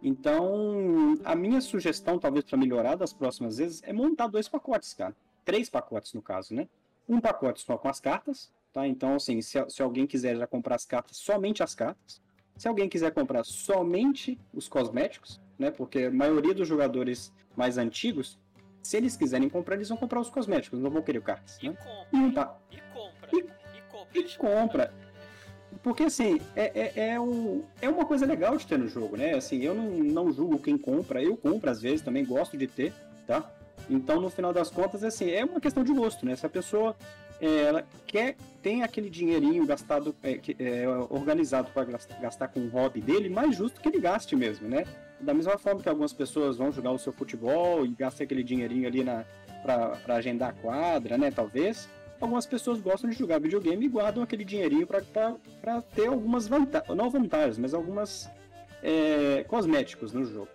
[0.01, 5.15] Então, a minha sugestão, talvez para melhorar das próximas vezes, é montar dois pacotes, cara
[5.47, 6.67] três pacotes no caso, né?
[7.07, 8.85] Um pacote só com as cartas, tá?
[8.85, 12.21] Então, assim, se, se alguém quiser já comprar as cartas, somente as cartas.
[12.57, 15.71] Se alguém quiser comprar somente os cosméticos, né?
[15.71, 18.37] Porque a maioria dos jogadores mais antigos,
[18.83, 21.57] se eles quiserem comprar, eles vão comprar os cosméticos, não vão querer cartas.
[21.61, 21.77] E né?
[21.77, 22.07] compra.
[22.11, 22.59] E, um pa...
[22.69, 23.29] e compra.
[23.31, 23.37] E,
[23.77, 24.19] e compra.
[24.19, 24.93] E compra.
[25.83, 29.35] Porque assim, é, é, é, um, é uma coisa legal de ter no jogo, né?
[29.35, 32.93] Assim, eu não, não julgo quem compra, eu compro às vezes, também gosto de ter,
[33.25, 33.49] tá?
[33.89, 36.35] Então, no final das contas, assim, é uma questão de gosto, né?
[36.35, 36.95] Se a pessoa
[37.39, 41.85] é, ela quer, tem aquele dinheirinho gastado, é, é, organizado para
[42.19, 44.85] gastar com o hobby dele, mais justo que ele gaste mesmo, né?
[45.19, 48.87] Da mesma forma que algumas pessoas vão jogar o seu futebol e gastam aquele dinheirinho
[48.87, 49.03] ali
[49.63, 51.31] para agendar a quadra, né?
[51.31, 51.87] Talvez.
[52.19, 57.09] Algumas pessoas gostam de jogar videogame e guardam aquele dinheirinho para ter algumas vantagens, não
[57.09, 58.29] vantagens, mas algumas
[58.81, 60.49] é, cosméticos no jogo.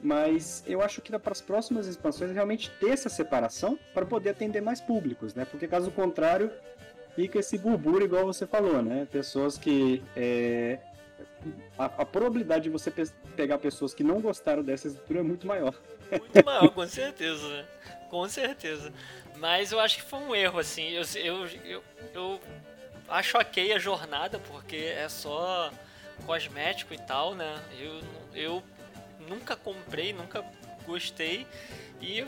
[0.00, 4.60] Mas eu acho que para as próximas expansões realmente ter essa separação para poder atender
[4.60, 5.44] mais públicos, né?
[5.44, 6.50] Porque caso contrário,
[7.14, 9.06] fica esse burburo igual você falou, né?
[9.10, 10.02] Pessoas que.
[10.16, 10.78] É...
[11.78, 13.04] A, a, probabilidade de você pe
[13.36, 15.74] pegar pessoas que não gostaram dessa estrutura é muito maior.
[16.10, 17.64] Muito maior, com certeza, né?
[18.12, 18.92] Com certeza.
[19.36, 20.86] Mas eu acho que foi um erro, assim.
[20.90, 22.40] Eu, eu, eu, eu
[23.08, 25.72] acho ok a jornada, porque é só
[26.26, 27.58] cosmético e tal, né?
[27.80, 28.02] Eu,
[28.34, 28.62] eu
[29.18, 30.44] nunca comprei, nunca
[30.84, 31.46] gostei
[32.02, 32.22] e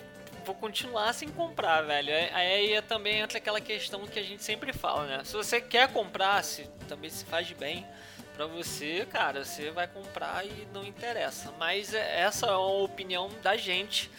[0.46, 2.14] vou continuar sem comprar, velho.
[2.32, 5.22] Aí é, também entra aquela questão que a gente sempre fala, né?
[5.22, 7.86] Se você quer comprar, se também se faz bem
[8.34, 11.52] para você, cara, você vai comprar e não interessa.
[11.58, 14.10] Mas é, essa é uma opinião da gente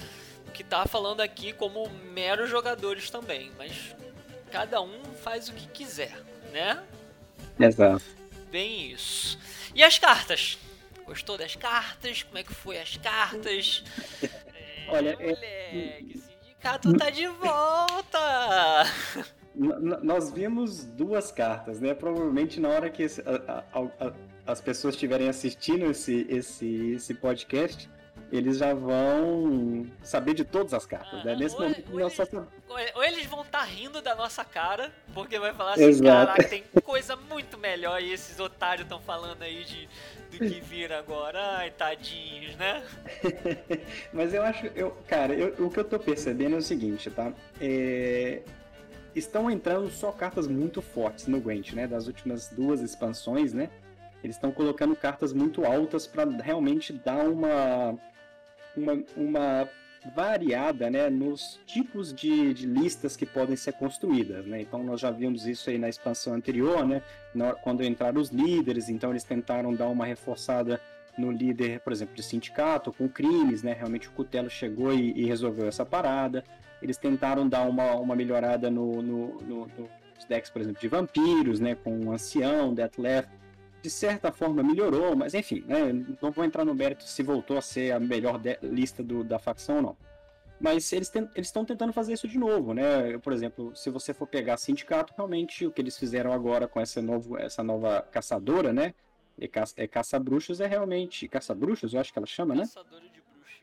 [0.56, 3.94] que tá falando aqui como meros jogadores também, mas
[4.50, 6.18] cada um faz o que quiser,
[6.54, 6.82] né?
[7.60, 8.06] Exato.
[8.50, 9.38] Bem isso.
[9.76, 10.58] E as cartas?
[11.06, 12.24] Gostou das cartas?
[12.24, 13.84] Como é que foi as cartas?
[14.24, 14.30] É,
[14.88, 15.28] Olha, é...
[15.28, 18.86] moleque, sindicato tá de volta!
[19.54, 21.94] Nós vimos duas cartas, né?
[21.94, 24.14] Provavelmente na hora que esse, a, a, a,
[24.46, 27.90] as pessoas estiverem assistindo esse, esse, esse podcast,
[28.36, 31.36] eles já vão saber de todas as cartas, né?
[31.36, 32.24] Nesse ou, momento, ou, eles, só...
[32.96, 36.28] ou eles vão estar tá rindo da nossa cara, porque vai falar assim, Exato.
[36.28, 39.90] caraca, tem coisa muito melhor e esses otários estão falando aí de,
[40.32, 41.58] do que vira agora.
[41.58, 42.84] Ai, tadinhos, né?
[44.12, 47.32] Mas eu acho, eu, cara, eu, o que eu tô percebendo é o seguinte, tá?
[47.60, 48.42] É,
[49.16, 51.88] estão entrando só cartas muito fortes no Gwent, né?
[51.88, 53.70] Das últimas duas expansões, né?
[54.24, 57.96] Eles estão colocando cartas muito altas para realmente dar uma
[58.76, 59.70] uma, uma
[60.14, 64.46] variada né, nos tipos de, de, listas que podem ser construídas.
[64.46, 64.62] Né?
[64.62, 67.02] Então, nós já vimos isso aí na expansão anterior, né?
[67.34, 70.80] Na, quando entraram os líderes, então eles tentaram dar uma reforçada
[71.18, 73.74] no líder, por exemplo, de sindicato, com crimes, né?
[73.74, 76.44] Realmente o Cutelo chegou e, e resolveu essa parada.
[76.82, 81.60] Eles tentaram dar uma, uma melhorada no, no, no, nos decks, por exemplo, de vampiros,
[81.60, 81.76] né?
[81.76, 83.28] Com o Ancião, Deathleaf
[83.86, 87.62] de certa forma melhorou, mas enfim, né, não vou entrar no mérito se voltou a
[87.62, 89.98] ser a melhor lista do, da facção ou não.
[90.60, 93.16] Mas eles estão tentando fazer isso de novo, né?
[93.20, 97.00] Por exemplo, se você for pegar Sindicato, realmente o que eles fizeram agora com essa,
[97.00, 98.96] novo, essa nova caçadora, né?
[99.40, 101.28] É, caça, é caça-bruxos, é realmente.
[101.28, 102.62] Caça-bruxos, eu acho que ela chama, né?
[102.62, 103.62] Caçadora de bruxos.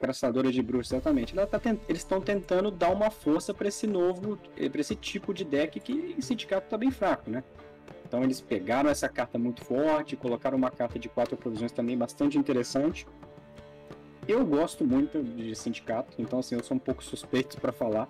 [0.00, 1.34] Caçadora de bruxos, exatamente.
[1.34, 1.80] Tá tent...
[1.88, 4.36] Eles estão tentando dar uma força para esse novo.
[4.36, 7.42] para esse tipo de deck que em Sindicato tá bem fraco, né?
[8.12, 12.36] Então eles pegaram essa carta muito forte, colocaram uma carta de quatro provisões também bastante
[12.36, 13.06] interessante.
[14.28, 18.06] Eu gosto muito de Sindicato, então assim, eu sou um pouco suspeito para falar.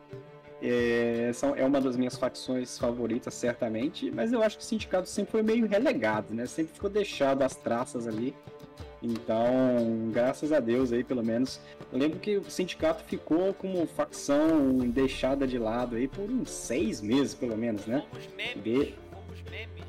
[0.60, 5.08] É, são, é uma das minhas facções favoritas, certamente, mas eu acho que o Sindicato
[5.08, 6.46] sempre foi meio relegado, né?
[6.46, 8.34] Sempre ficou deixado as traças ali.
[9.00, 11.60] Então, graças a Deus aí, pelo menos.
[11.92, 17.00] Eu lembro que o sindicato ficou como facção deixada de lado aí por uns seis
[17.00, 18.04] meses, pelo menos, né?
[18.10, 19.81] Fomos memes, fomos memes.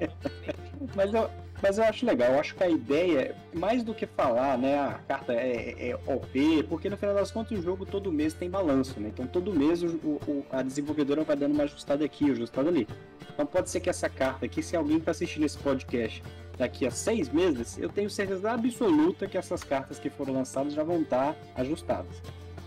[0.94, 1.30] mas, eu,
[1.62, 5.00] mas eu acho legal, eu acho que a ideia, mais do que falar, né, a
[5.06, 9.00] carta é, é OP, porque no final das contas o jogo todo mês tem balanço,
[9.00, 9.08] né?
[9.08, 12.86] Então todo mês o, o, a desenvolvedora vai dando uma ajustada aqui, ajustada ali.
[13.32, 16.22] Então pode ser que essa carta aqui, se alguém está assistindo esse podcast
[16.56, 20.82] daqui a seis meses, eu tenho certeza absoluta que essas cartas que foram lançadas já
[20.82, 22.20] vão estar ajustadas.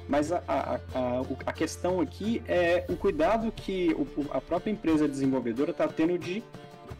[0.08, 0.80] Mas a, a, a,
[1.46, 3.96] a questão aqui é o cuidado que
[4.32, 6.44] a própria empresa desenvolvedora está tendo de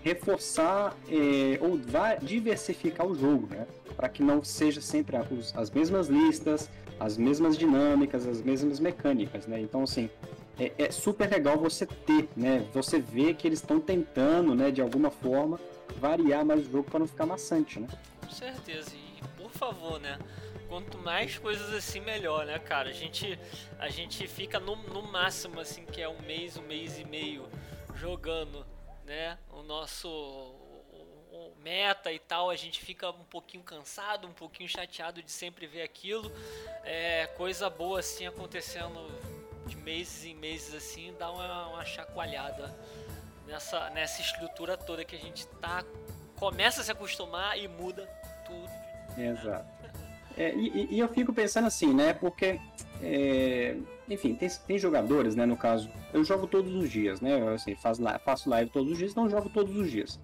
[0.04, 1.80] reforçar é, ou
[2.22, 3.68] diversificar o jogo, né?
[3.96, 9.46] Para que não seja sempre as, as mesmas listas, as mesmas dinâmicas, as mesmas mecânicas,
[9.48, 9.60] né?
[9.60, 10.10] Então, assim,
[10.60, 12.66] é, é super legal você ter, né?
[12.74, 15.60] Você vê que eles estão tentando, né, de alguma forma,
[16.00, 17.88] variar mais o jogo para não ficar maçante, né?
[18.22, 18.92] Com certeza.
[18.96, 20.18] E por favor, né?
[20.72, 22.92] Quanto mais coisas assim, melhor, né, cara?
[22.92, 23.38] A gente,
[23.78, 27.46] a gente fica no, no máximo, assim, que é um mês, um mês e meio
[27.94, 28.66] jogando,
[29.04, 29.38] né?
[29.50, 34.70] O nosso o, o meta e tal, a gente fica um pouquinho cansado, um pouquinho
[34.70, 36.32] chateado de sempre ver aquilo.
[36.86, 39.10] É, coisa boa assim acontecendo
[39.68, 42.74] de meses em meses assim, dá uma, uma chacoalhada
[43.46, 45.84] nessa, nessa estrutura toda que a gente tá
[46.38, 48.08] começa a se acostumar e muda
[48.46, 49.22] tudo.
[49.22, 49.82] Exato.
[50.42, 52.14] É, e, e, eu fico pensando assim, né?
[52.14, 52.60] Porque,
[53.00, 53.76] é,
[54.10, 55.46] enfim, tem, tem jogadores, né?
[55.46, 57.40] No caso, eu jogo todos os dias, né?
[57.40, 60.20] Eu, assim, faço, faço live todos os dias, então jogo todos os dias.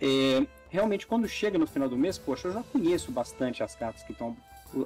[0.00, 4.02] É, realmente, quando chega no final do mês, poxa, eu já conheço bastante as cartas
[4.02, 4.36] que estão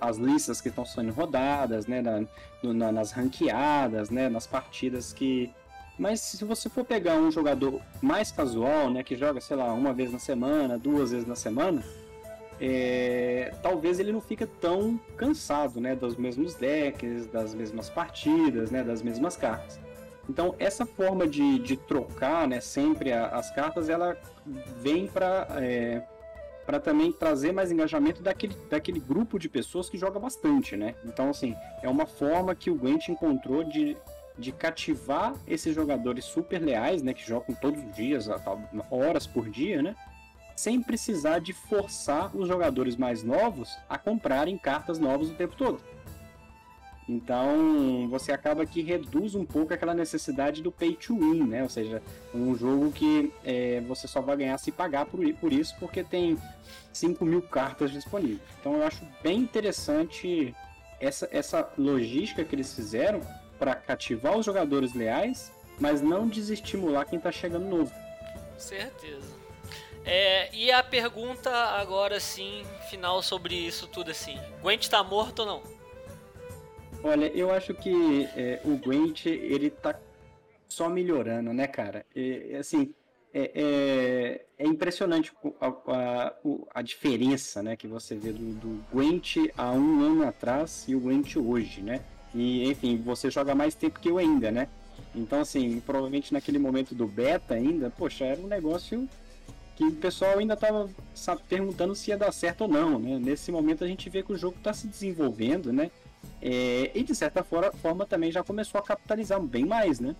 [0.01, 2.27] as listas que estão sendo rodadas, né, na,
[2.62, 5.51] na, nas ranqueadas, né, nas partidas que.
[5.99, 9.94] Mas se você for pegar um jogador mais casual, né, que joga, sei lá, uma
[9.94, 11.83] vez na semana, duas vezes na semana,
[12.61, 18.83] é, talvez ele não fica tão cansado, né, dos mesmos decks, das mesmas partidas, né,
[18.83, 19.79] das mesmas cartas.
[20.29, 24.17] Então essa forma de, de trocar, né, sempre a, as cartas, ela
[24.81, 26.03] vem para é,
[26.64, 30.95] para também trazer mais engajamento daquele, daquele grupo de pessoas que joga bastante, né?
[31.05, 33.99] Então assim é uma forma que o Gwent encontrou de,
[34.38, 38.29] de cativar esses jogadores super leais, né, que jogam todos os dias,
[38.90, 39.95] horas por dia, né?
[40.57, 45.81] Sem precisar de forçar os jogadores mais novos a comprarem cartas novas o tempo todo.
[47.09, 51.62] Então você acaba que reduz um pouco aquela necessidade do pay to win, né?
[51.62, 52.03] Ou seja,
[52.35, 56.38] um jogo que é, você só vai ganhar se pagar por, por isso, porque tem
[56.93, 58.40] 5 mil cartas disponíveis.
[58.59, 60.55] Então eu acho bem interessante
[60.99, 63.21] essa, essa logística que eles fizeram
[63.59, 67.93] para cativar os jogadores leais, mas não desestimular quem está chegando novo.
[68.57, 69.44] Certeza.
[70.05, 74.38] É, e a pergunta agora sim, final sobre isso tudo assim.
[74.61, 75.62] Gwent tá morto ou não?
[77.03, 79.99] Olha, eu acho que é, o Gwent, ele tá
[80.69, 82.05] só melhorando, né, cara?
[82.14, 82.95] E, assim,
[83.33, 86.33] é, é, é impressionante a, a,
[86.75, 91.01] a, diferença né, que você vê do, do Gwent há um ano atrás e o
[91.01, 92.01] Gwent hoje, né?
[92.35, 94.69] E, enfim, você joga mais tempo que eu ainda, né?
[95.14, 99.09] Então, assim, provavelmente naquele momento do beta ainda, poxa, era um negócio
[99.77, 100.89] que o pessoal ainda estava
[101.49, 103.19] perguntando se ia dar certo ou não, né?
[103.19, 105.91] Nesse momento a gente vê que o jogo está se desenvolvendo, né?
[106.41, 110.15] É, e de certa forma, também já começou a capitalizar bem mais, né?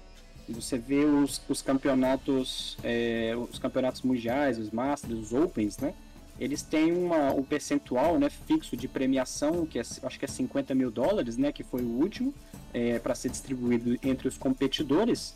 [0.49, 5.95] Você vê os, os campeonatos, é, os campeonatos mundiais, os Masters, os Opens, né?
[6.39, 10.75] Eles têm uma, um percentual né, fixo de premiação, que é, acho que é 50
[10.75, 11.53] mil dólares, né?
[11.53, 12.35] Que foi o último,
[12.73, 15.35] é, para ser distribuído entre os competidores.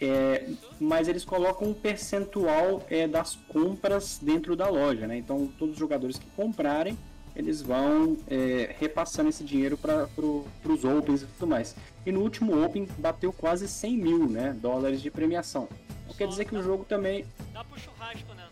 [0.00, 0.48] É,
[0.80, 5.18] mas eles colocam um percentual é, das compras dentro da loja, né?
[5.18, 6.96] Então todos os jogadores que comprarem,
[7.36, 11.76] eles vão é, repassando esse dinheiro para pro, os Opens e tudo mais.
[12.04, 15.68] E no último Open bateu quase 100 mil né, dólares de premiação.
[16.04, 17.24] Então quer dizer que o jogo também...
[17.52, 18.49] Dá pro churrasco, né?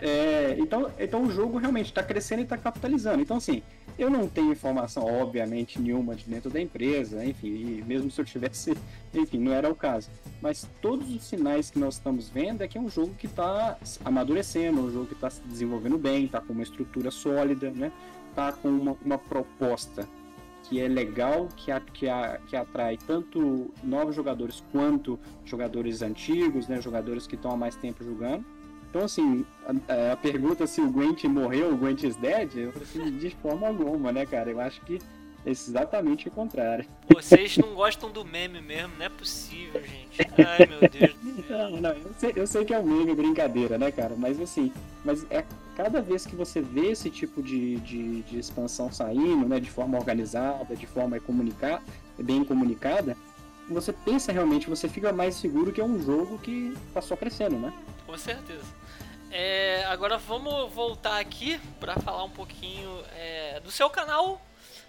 [0.00, 3.22] É, então, então o jogo realmente está crescendo e está capitalizando.
[3.22, 3.62] Então assim,
[3.98, 8.76] eu não tenho informação, obviamente, nenhuma de dentro da empresa, enfim, mesmo se eu tivesse,
[9.14, 10.10] enfim, não era o caso.
[10.40, 13.78] Mas todos os sinais que nós estamos vendo é que é um jogo que está
[14.04, 17.90] amadurecendo, um jogo que está se desenvolvendo bem, está com uma estrutura sólida, né?
[18.30, 20.06] Está com uma, uma proposta
[20.64, 26.68] que é legal, que, a, que, a, que atrai tanto novos jogadores quanto jogadores antigos,
[26.68, 26.82] né?
[26.82, 28.44] Jogadores que estão há mais tempo jogando.
[28.96, 33.18] Então, assim, a, a, pergunta se o Gwent morreu, o Gwent is dead, eu assim,
[33.18, 34.50] de forma alguma, né, cara?
[34.50, 34.98] Eu acho que
[35.44, 36.86] é exatamente o contrário.
[37.14, 40.22] Vocês não gostam do meme mesmo, não é possível, gente.
[40.38, 41.14] Ai, meu Deus.
[41.48, 44.14] Não, não, eu sei, eu sei que é um meme, brincadeira, né, cara?
[44.16, 44.72] Mas assim,
[45.04, 45.44] mas é
[45.76, 49.96] cada vez que você vê esse tipo de, de, de expansão saindo, né, de forma
[49.96, 51.82] organizada, de forma comunicar,
[52.18, 53.16] bem comunicada,
[53.68, 57.56] você pensa realmente, você fica mais seguro que é um jogo que tá só crescendo,
[57.56, 57.72] né?
[58.06, 58.64] Com certeza.
[59.38, 64.40] É, agora vamos voltar aqui para falar um pouquinho é, do seu canal,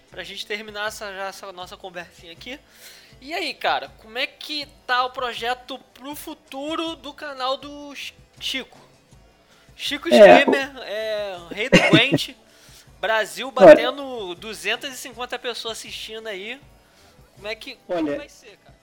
[0.09, 2.57] pra gente terminar essa, já, essa nossa conversinha aqui.
[3.19, 7.93] E aí, cara, como é que tá o projeto pro futuro do canal do
[8.39, 8.79] Chico?
[9.75, 12.29] Chico é, Streamer, é, Rei do Gwent,
[13.01, 16.57] Brasil batendo 250 pessoas assistindo aí.
[17.35, 18.77] Como é que, como Olha, vai ser, cara?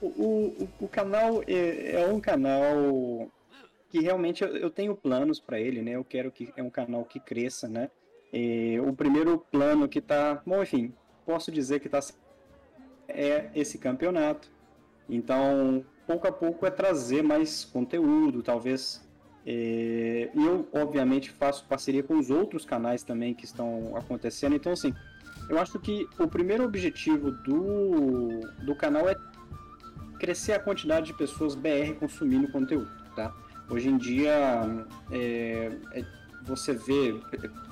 [0.00, 3.28] O, o, o canal é, é um canal
[3.90, 5.92] que realmente eu, eu tenho planos para ele, né?
[5.92, 7.90] Eu quero que é um canal que cresça, né?
[8.32, 10.94] E o primeiro plano que tá, bom, enfim,
[11.26, 12.00] posso dizer que tá
[13.08, 14.48] é esse campeonato.
[15.08, 19.04] Então, pouco a pouco é trazer mais conteúdo, talvez.
[19.44, 24.54] É, e eu, obviamente, faço parceria com os outros canais também que estão acontecendo.
[24.54, 24.94] Então, assim,
[25.48, 29.16] eu acho que o primeiro objetivo do, do canal é
[30.20, 33.34] crescer a quantidade de pessoas BR consumindo conteúdo, tá?
[33.70, 34.32] Hoje em dia,
[35.12, 36.04] é, é,
[36.42, 37.20] você vê.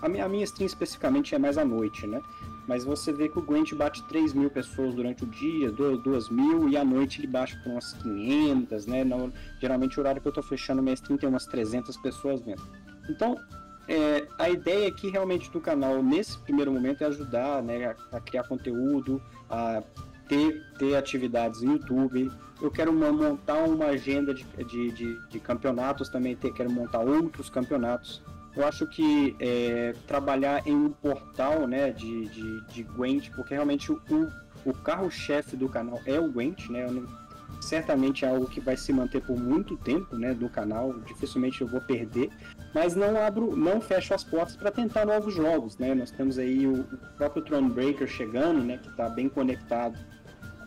[0.01, 2.23] A minha, a minha stream especificamente é mais à noite, né?
[2.69, 6.69] Mas você vê que o Gwent bate 3 mil pessoas durante o dia, 2, mil,
[6.69, 9.05] e à noite ele baixa para umas 500, né?
[9.61, 12.63] Geralmente o horário que eu estou fechando minha stream tem umas 300 pessoas vendo.
[13.09, 13.37] Então,
[13.89, 18.21] é, a ideia aqui realmente do canal, nesse primeiro momento, é ajudar né, a, a
[18.21, 19.83] criar conteúdo, a
[20.29, 22.31] ter, ter atividades no YouTube.
[22.61, 27.01] Eu quero uma, montar uma agenda de, de, de, de campeonatos também, ter, quero montar
[27.01, 28.23] outros campeonatos.
[28.57, 33.93] Eu acho que é, trabalhar em um portal né, de, de, de Gwent, porque realmente
[33.93, 34.01] o,
[34.65, 36.87] o carro-chefe do canal é o Gwent, né?
[36.91, 37.07] Não,
[37.61, 41.67] certamente é algo que vai se manter por muito tempo, né, do canal, dificilmente eu
[41.67, 42.31] vou perder,
[42.75, 45.95] mas não abro, não fecho as portas para tentar novos jogos, né?
[45.95, 49.99] Nós temos aí o, o próprio Thronebreaker chegando, né, que está bem conectado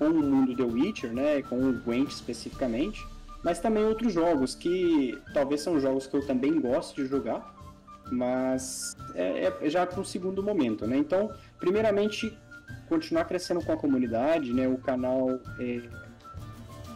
[0.01, 3.05] com o mundo The Witcher, né, com o Gwent especificamente,
[3.43, 7.55] mas também outros jogos que talvez são jogos que eu também gosto de jogar,
[8.11, 10.97] mas é, é já para um segundo momento, né?
[10.97, 12.35] Então, primeiramente,
[12.89, 14.67] continuar crescendo com a comunidade, né?
[14.67, 15.81] O canal, é,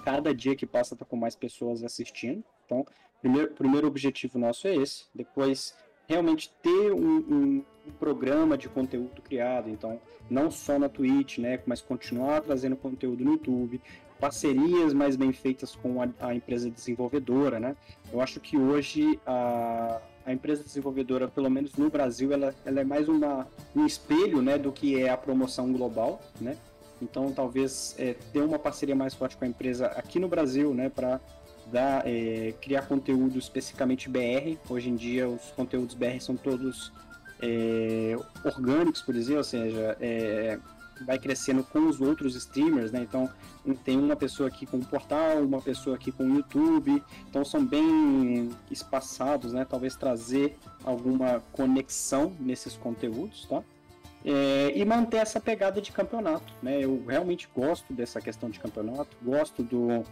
[0.03, 2.43] cada dia que passa, tá com mais pessoas assistindo.
[2.65, 2.83] Então,
[3.21, 5.05] primeiro, primeiro objetivo nosso é esse.
[5.13, 5.75] Depois,
[6.07, 9.69] realmente ter um, um, um, programa de conteúdo criado.
[9.69, 9.99] Então,
[10.29, 11.59] não só na Twitch, né?
[11.65, 13.81] Mas continuar trazendo conteúdo no YouTube.
[14.19, 17.75] Parcerias mais bem feitas com a, a empresa desenvolvedora, né?
[18.11, 22.83] Eu acho que hoje a a empresa desenvolvedora, pelo menos no Brasil, ela, ela é
[22.83, 26.57] mais uma, um espelho né, do que é a promoção global, né?
[27.01, 30.89] Então, talvez é, ter uma parceria mais forte com a empresa aqui no Brasil, né,
[30.89, 31.19] para
[31.71, 34.57] dar, é, criar conteúdo especificamente BR.
[34.69, 36.91] Hoje em dia, os conteúdos BR são todos
[37.41, 40.59] é, orgânicos, por exemplo, ou seja, é,
[41.05, 43.01] vai crescendo com os outros streamers, né?
[43.01, 43.29] Então
[43.83, 47.65] tem uma pessoa aqui com o portal, uma pessoa aqui com o YouTube, então são
[47.65, 49.65] bem espaçados, né?
[49.65, 53.63] Talvez trazer alguma conexão nesses conteúdos, tá?
[54.23, 56.79] É, e manter essa pegada de campeonato, né?
[56.79, 60.03] Eu realmente gosto dessa questão de campeonato, gosto do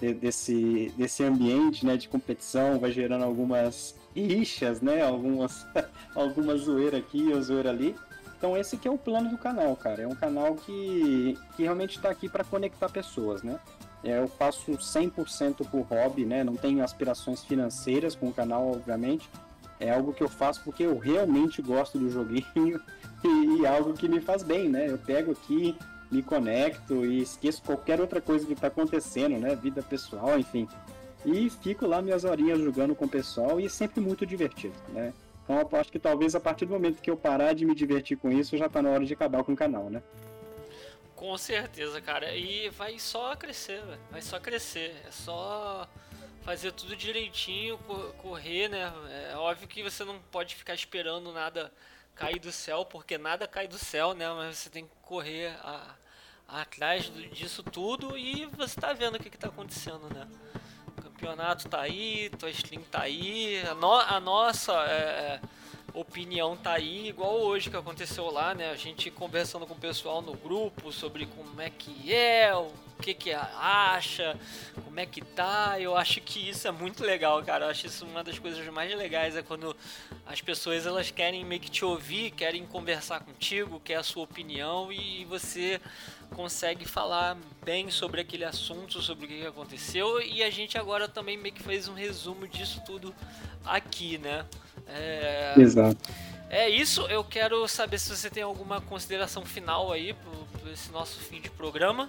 [0.00, 1.96] de, desse desse ambiente, né?
[1.96, 5.02] De competição, vai gerando algumas rixas, né?
[5.02, 5.66] Algumas
[6.14, 7.94] algumas zoeira aqui, ou zoeira ali.
[8.36, 10.02] Então esse que é o plano do canal, cara.
[10.02, 13.58] É um canal que, que realmente está aqui para conectar pessoas, né?
[14.02, 16.42] É, eu faço 100% por hobby, né?
[16.42, 19.28] Não tenho aspirações financeiras com o canal, obviamente.
[19.78, 22.80] É algo que eu faço porque eu realmente gosto do joguinho
[23.24, 24.90] e, e algo que me faz bem, né?
[24.90, 25.76] Eu pego aqui,
[26.10, 29.54] me conecto e esqueço qualquer outra coisa que está acontecendo, né?
[29.54, 30.68] Vida pessoal, enfim.
[31.24, 35.12] E fico lá minhas horinhas jogando com o pessoal e é sempre muito divertido, né?
[35.44, 38.16] Então eu acho que talvez a partir do momento que eu parar de me divertir
[38.16, 40.02] com isso, já tá na hora de acabar com o canal, né?
[41.14, 42.34] Com certeza, cara.
[42.34, 43.98] E vai só crescer, véio.
[44.10, 44.94] vai só crescer.
[45.06, 45.86] É só
[46.42, 47.78] fazer tudo direitinho,
[48.18, 48.90] correr, né?
[49.30, 51.70] É óbvio que você não pode ficar esperando nada
[52.20, 54.28] cair do céu, porque nada cai do céu, né?
[54.34, 55.96] Mas você tem que correr a,
[56.46, 60.28] a atrás disso tudo e você tá vendo o que, que tá acontecendo, né?
[61.20, 65.40] campeonato tá aí, tua stream tá aí, a, no, a nossa é, é,
[65.94, 68.70] opinião tá aí, igual hoje que aconteceu lá, né?
[68.70, 72.70] A gente conversando com o pessoal no grupo sobre como é que é, o
[73.00, 74.38] que que acha,
[74.84, 75.80] como é que tá.
[75.80, 77.66] Eu acho que isso é muito legal, cara.
[77.66, 79.76] Eu acho isso uma das coisas mais legais é quando
[80.26, 84.92] as pessoas elas querem meio que te ouvir, querem conversar contigo, quer a sua opinião
[84.92, 85.80] e você
[86.30, 91.36] consegue falar bem sobre aquele assunto, sobre o que aconteceu e a gente agora também
[91.36, 93.14] meio que fez um resumo disso tudo
[93.64, 94.46] aqui, né?
[94.86, 95.54] É...
[95.58, 95.98] Exato.
[96.48, 101.20] É isso, eu quero saber se você tem alguma consideração final aí para esse nosso
[101.20, 102.08] fim de programa.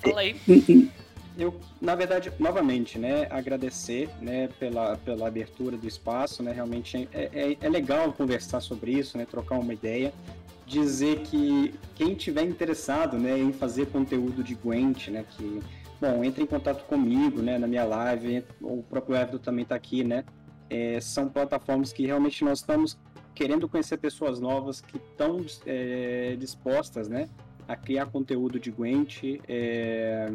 [0.00, 0.36] Fala aí.
[1.38, 7.30] Eu, na verdade, novamente, né, agradecer, né, pela, pela abertura do espaço, né, realmente é,
[7.32, 10.12] é, é legal conversar sobre isso, né, trocar uma ideia
[10.68, 15.62] dizer que quem tiver interessado né, em fazer conteúdo de Gwent, né, que,
[16.00, 20.04] bom, entre em contato comigo, né, na minha live, o próprio Everton também está aqui,
[20.04, 20.24] né,
[20.68, 22.98] é, são plataformas que realmente nós estamos
[23.34, 27.28] querendo conhecer pessoas novas que estão é, dispostas, né,
[27.68, 30.26] a criar conteúdo de Gwent, é,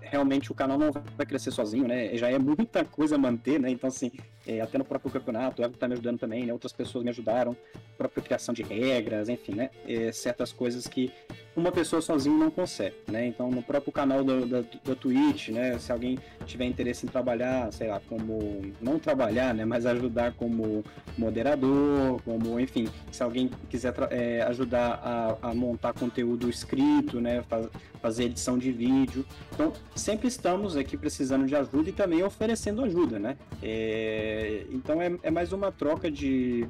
[0.00, 2.16] realmente o canal não vai crescer sozinho, né?
[2.16, 3.68] Já é muita coisa manter, né?
[3.70, 4.12] Então, assim,
[4.46, 6.52] é, até no próprio campeonato, o Everton tá me ajudando também, né?
[6.52, 7.56] Outras pessoas me ajudaram,
[8.00, 9.68] própria criação de regras, enfim, né?
[9.86, 11.12] É, certas coisas que
[11.54, 13.26] uma pessoa sozinho não consegue, né?
[13.26, 15.78] Então, no próprio canal da, da, da Twitch, né?
[15.78, 18.62] Se alguém tiver interesse em trabalhar, sei lá, como...
[18.80, 19.66] Não trabalhar, né?
[19.66, 20.82] Mas ajudar como
[21.18, 27.42] moderador, como, enfim, se alguém quiser é, ajudar a, a, montar conteúdo escrito, né?
[27.48, 27.68] Faz,
[28.00, 29.26] fazer edição de vídeo.
[29.52, 33.36] Então, sempre estamos aqui precisando de ajuda e também oferecendo ajuda, né?
[33.62, 36.66] É, então, é, é mais uma troca de...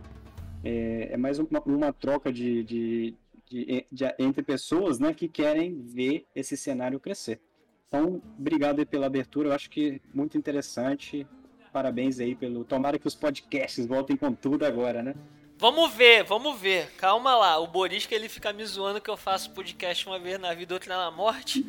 [0.64, 3.14] É, é mais uma, uma troca de, de
[3.50, 7.40] de, de, entre pessoas né, que querem ver esse cenário crescer.
[7.88, 11.26] Então, obrigado pela abertura, eu acho que muito interessante.
[11.72, 12.64] Parabéns aí pelo.
[12.64, 15.14] Tomara que os podcasts voltem com tudo agora, né?
[15.56, 16.90] Vamos ver, vamos ver.
[16.96, 17.58] Calma lá.
[17.58, 20.74] O Boris que ele fica me zoando que eu faço podcast uma vez na vida,
[20.74, 21.66] outra na morte.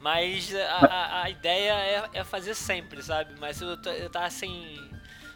[0.00, 3.34] Mas a, a, a ideia é, é, fazer sempre, sabe?
[3.40, 4.76] Mas eu, eu tava sem,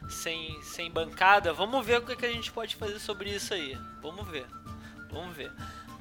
[0.08, 1.52] sem, sem bancada.
[1.52, 3.78] Vamos ver o que, que a gente pode fazer sobre isso aí.
[4.00, 4.46] Vamos ver.
[5.10, 5.52] Vamos ver.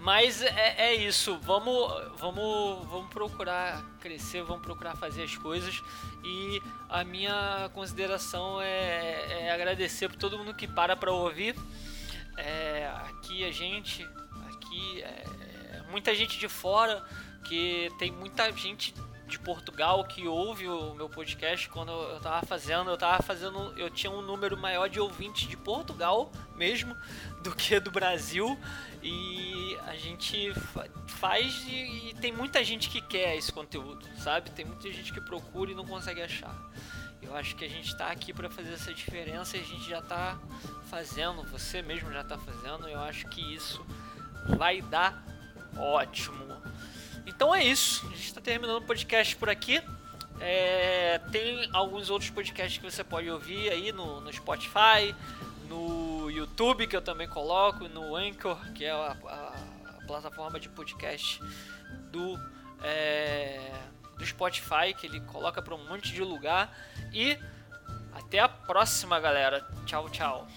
[0.04, 5.82] Mas é, é, isso, vamos, vamos, vamos procurar crescer, vamos procurar fazer as coisas.
[6.22, 11.56] E a minha consideração é, é agradecer por todo mundo que para para ouvir.
[12.36, 14.06] É, aqui a gente,
[14.50, 15.24] aqui é,
[15.78, 17.02] é muita gente de fora,
[17.46, 18.94] que tem muita gente
[19.34, 23.90] de Portugal que ouve o meu podcast quando eu tava fazendo, eu tava fazendo, eu
[23.90, 26.96] tinha um número maior de ouvintes de Portugal mesmo
[27.42, 28.58] do que do Brasil
[29.02, 30.54] e a gente
[31.08, 34.52] faz e, e tem muita gente que quer esse conteúdo, sabe?
[34.52, 36.56] Tem muita gente que procura e não consegue achar.
[37.20, 40.00] Eu acho que a gente está aqui para fazer essa diferença e a gente já
[40.00, 40.38] está
[40.92, 42.88] fazendo, você mesmo já está fazendo.
[42.88, 43.84] Eu acho que isso
[44.58, 45.26] vai dar
[45.76, 46.44] ótimo.
[47.26, 48.06] Então é isso.
[48.08, 49.82] A gente está terminando o podcast por aqui.
[50.40, 55.16] É, tem alguns outros podcasts que você pode ouvir aí no, no, Spotify,
[55.70, 61.42] no YouTube, que eu também coloco, no Anchor, que é a, a, plataforma de podcast
[62.12, 62.38] do,
[62.82, 63.72] é,
[64.18, 66.76] do Spotify, que ele coloca para um monte de lugar.
[67.14, 67.38] E
[68.14, 69.66] até a próxima, galera.
[69.86, 70.48] Tchau, tchau.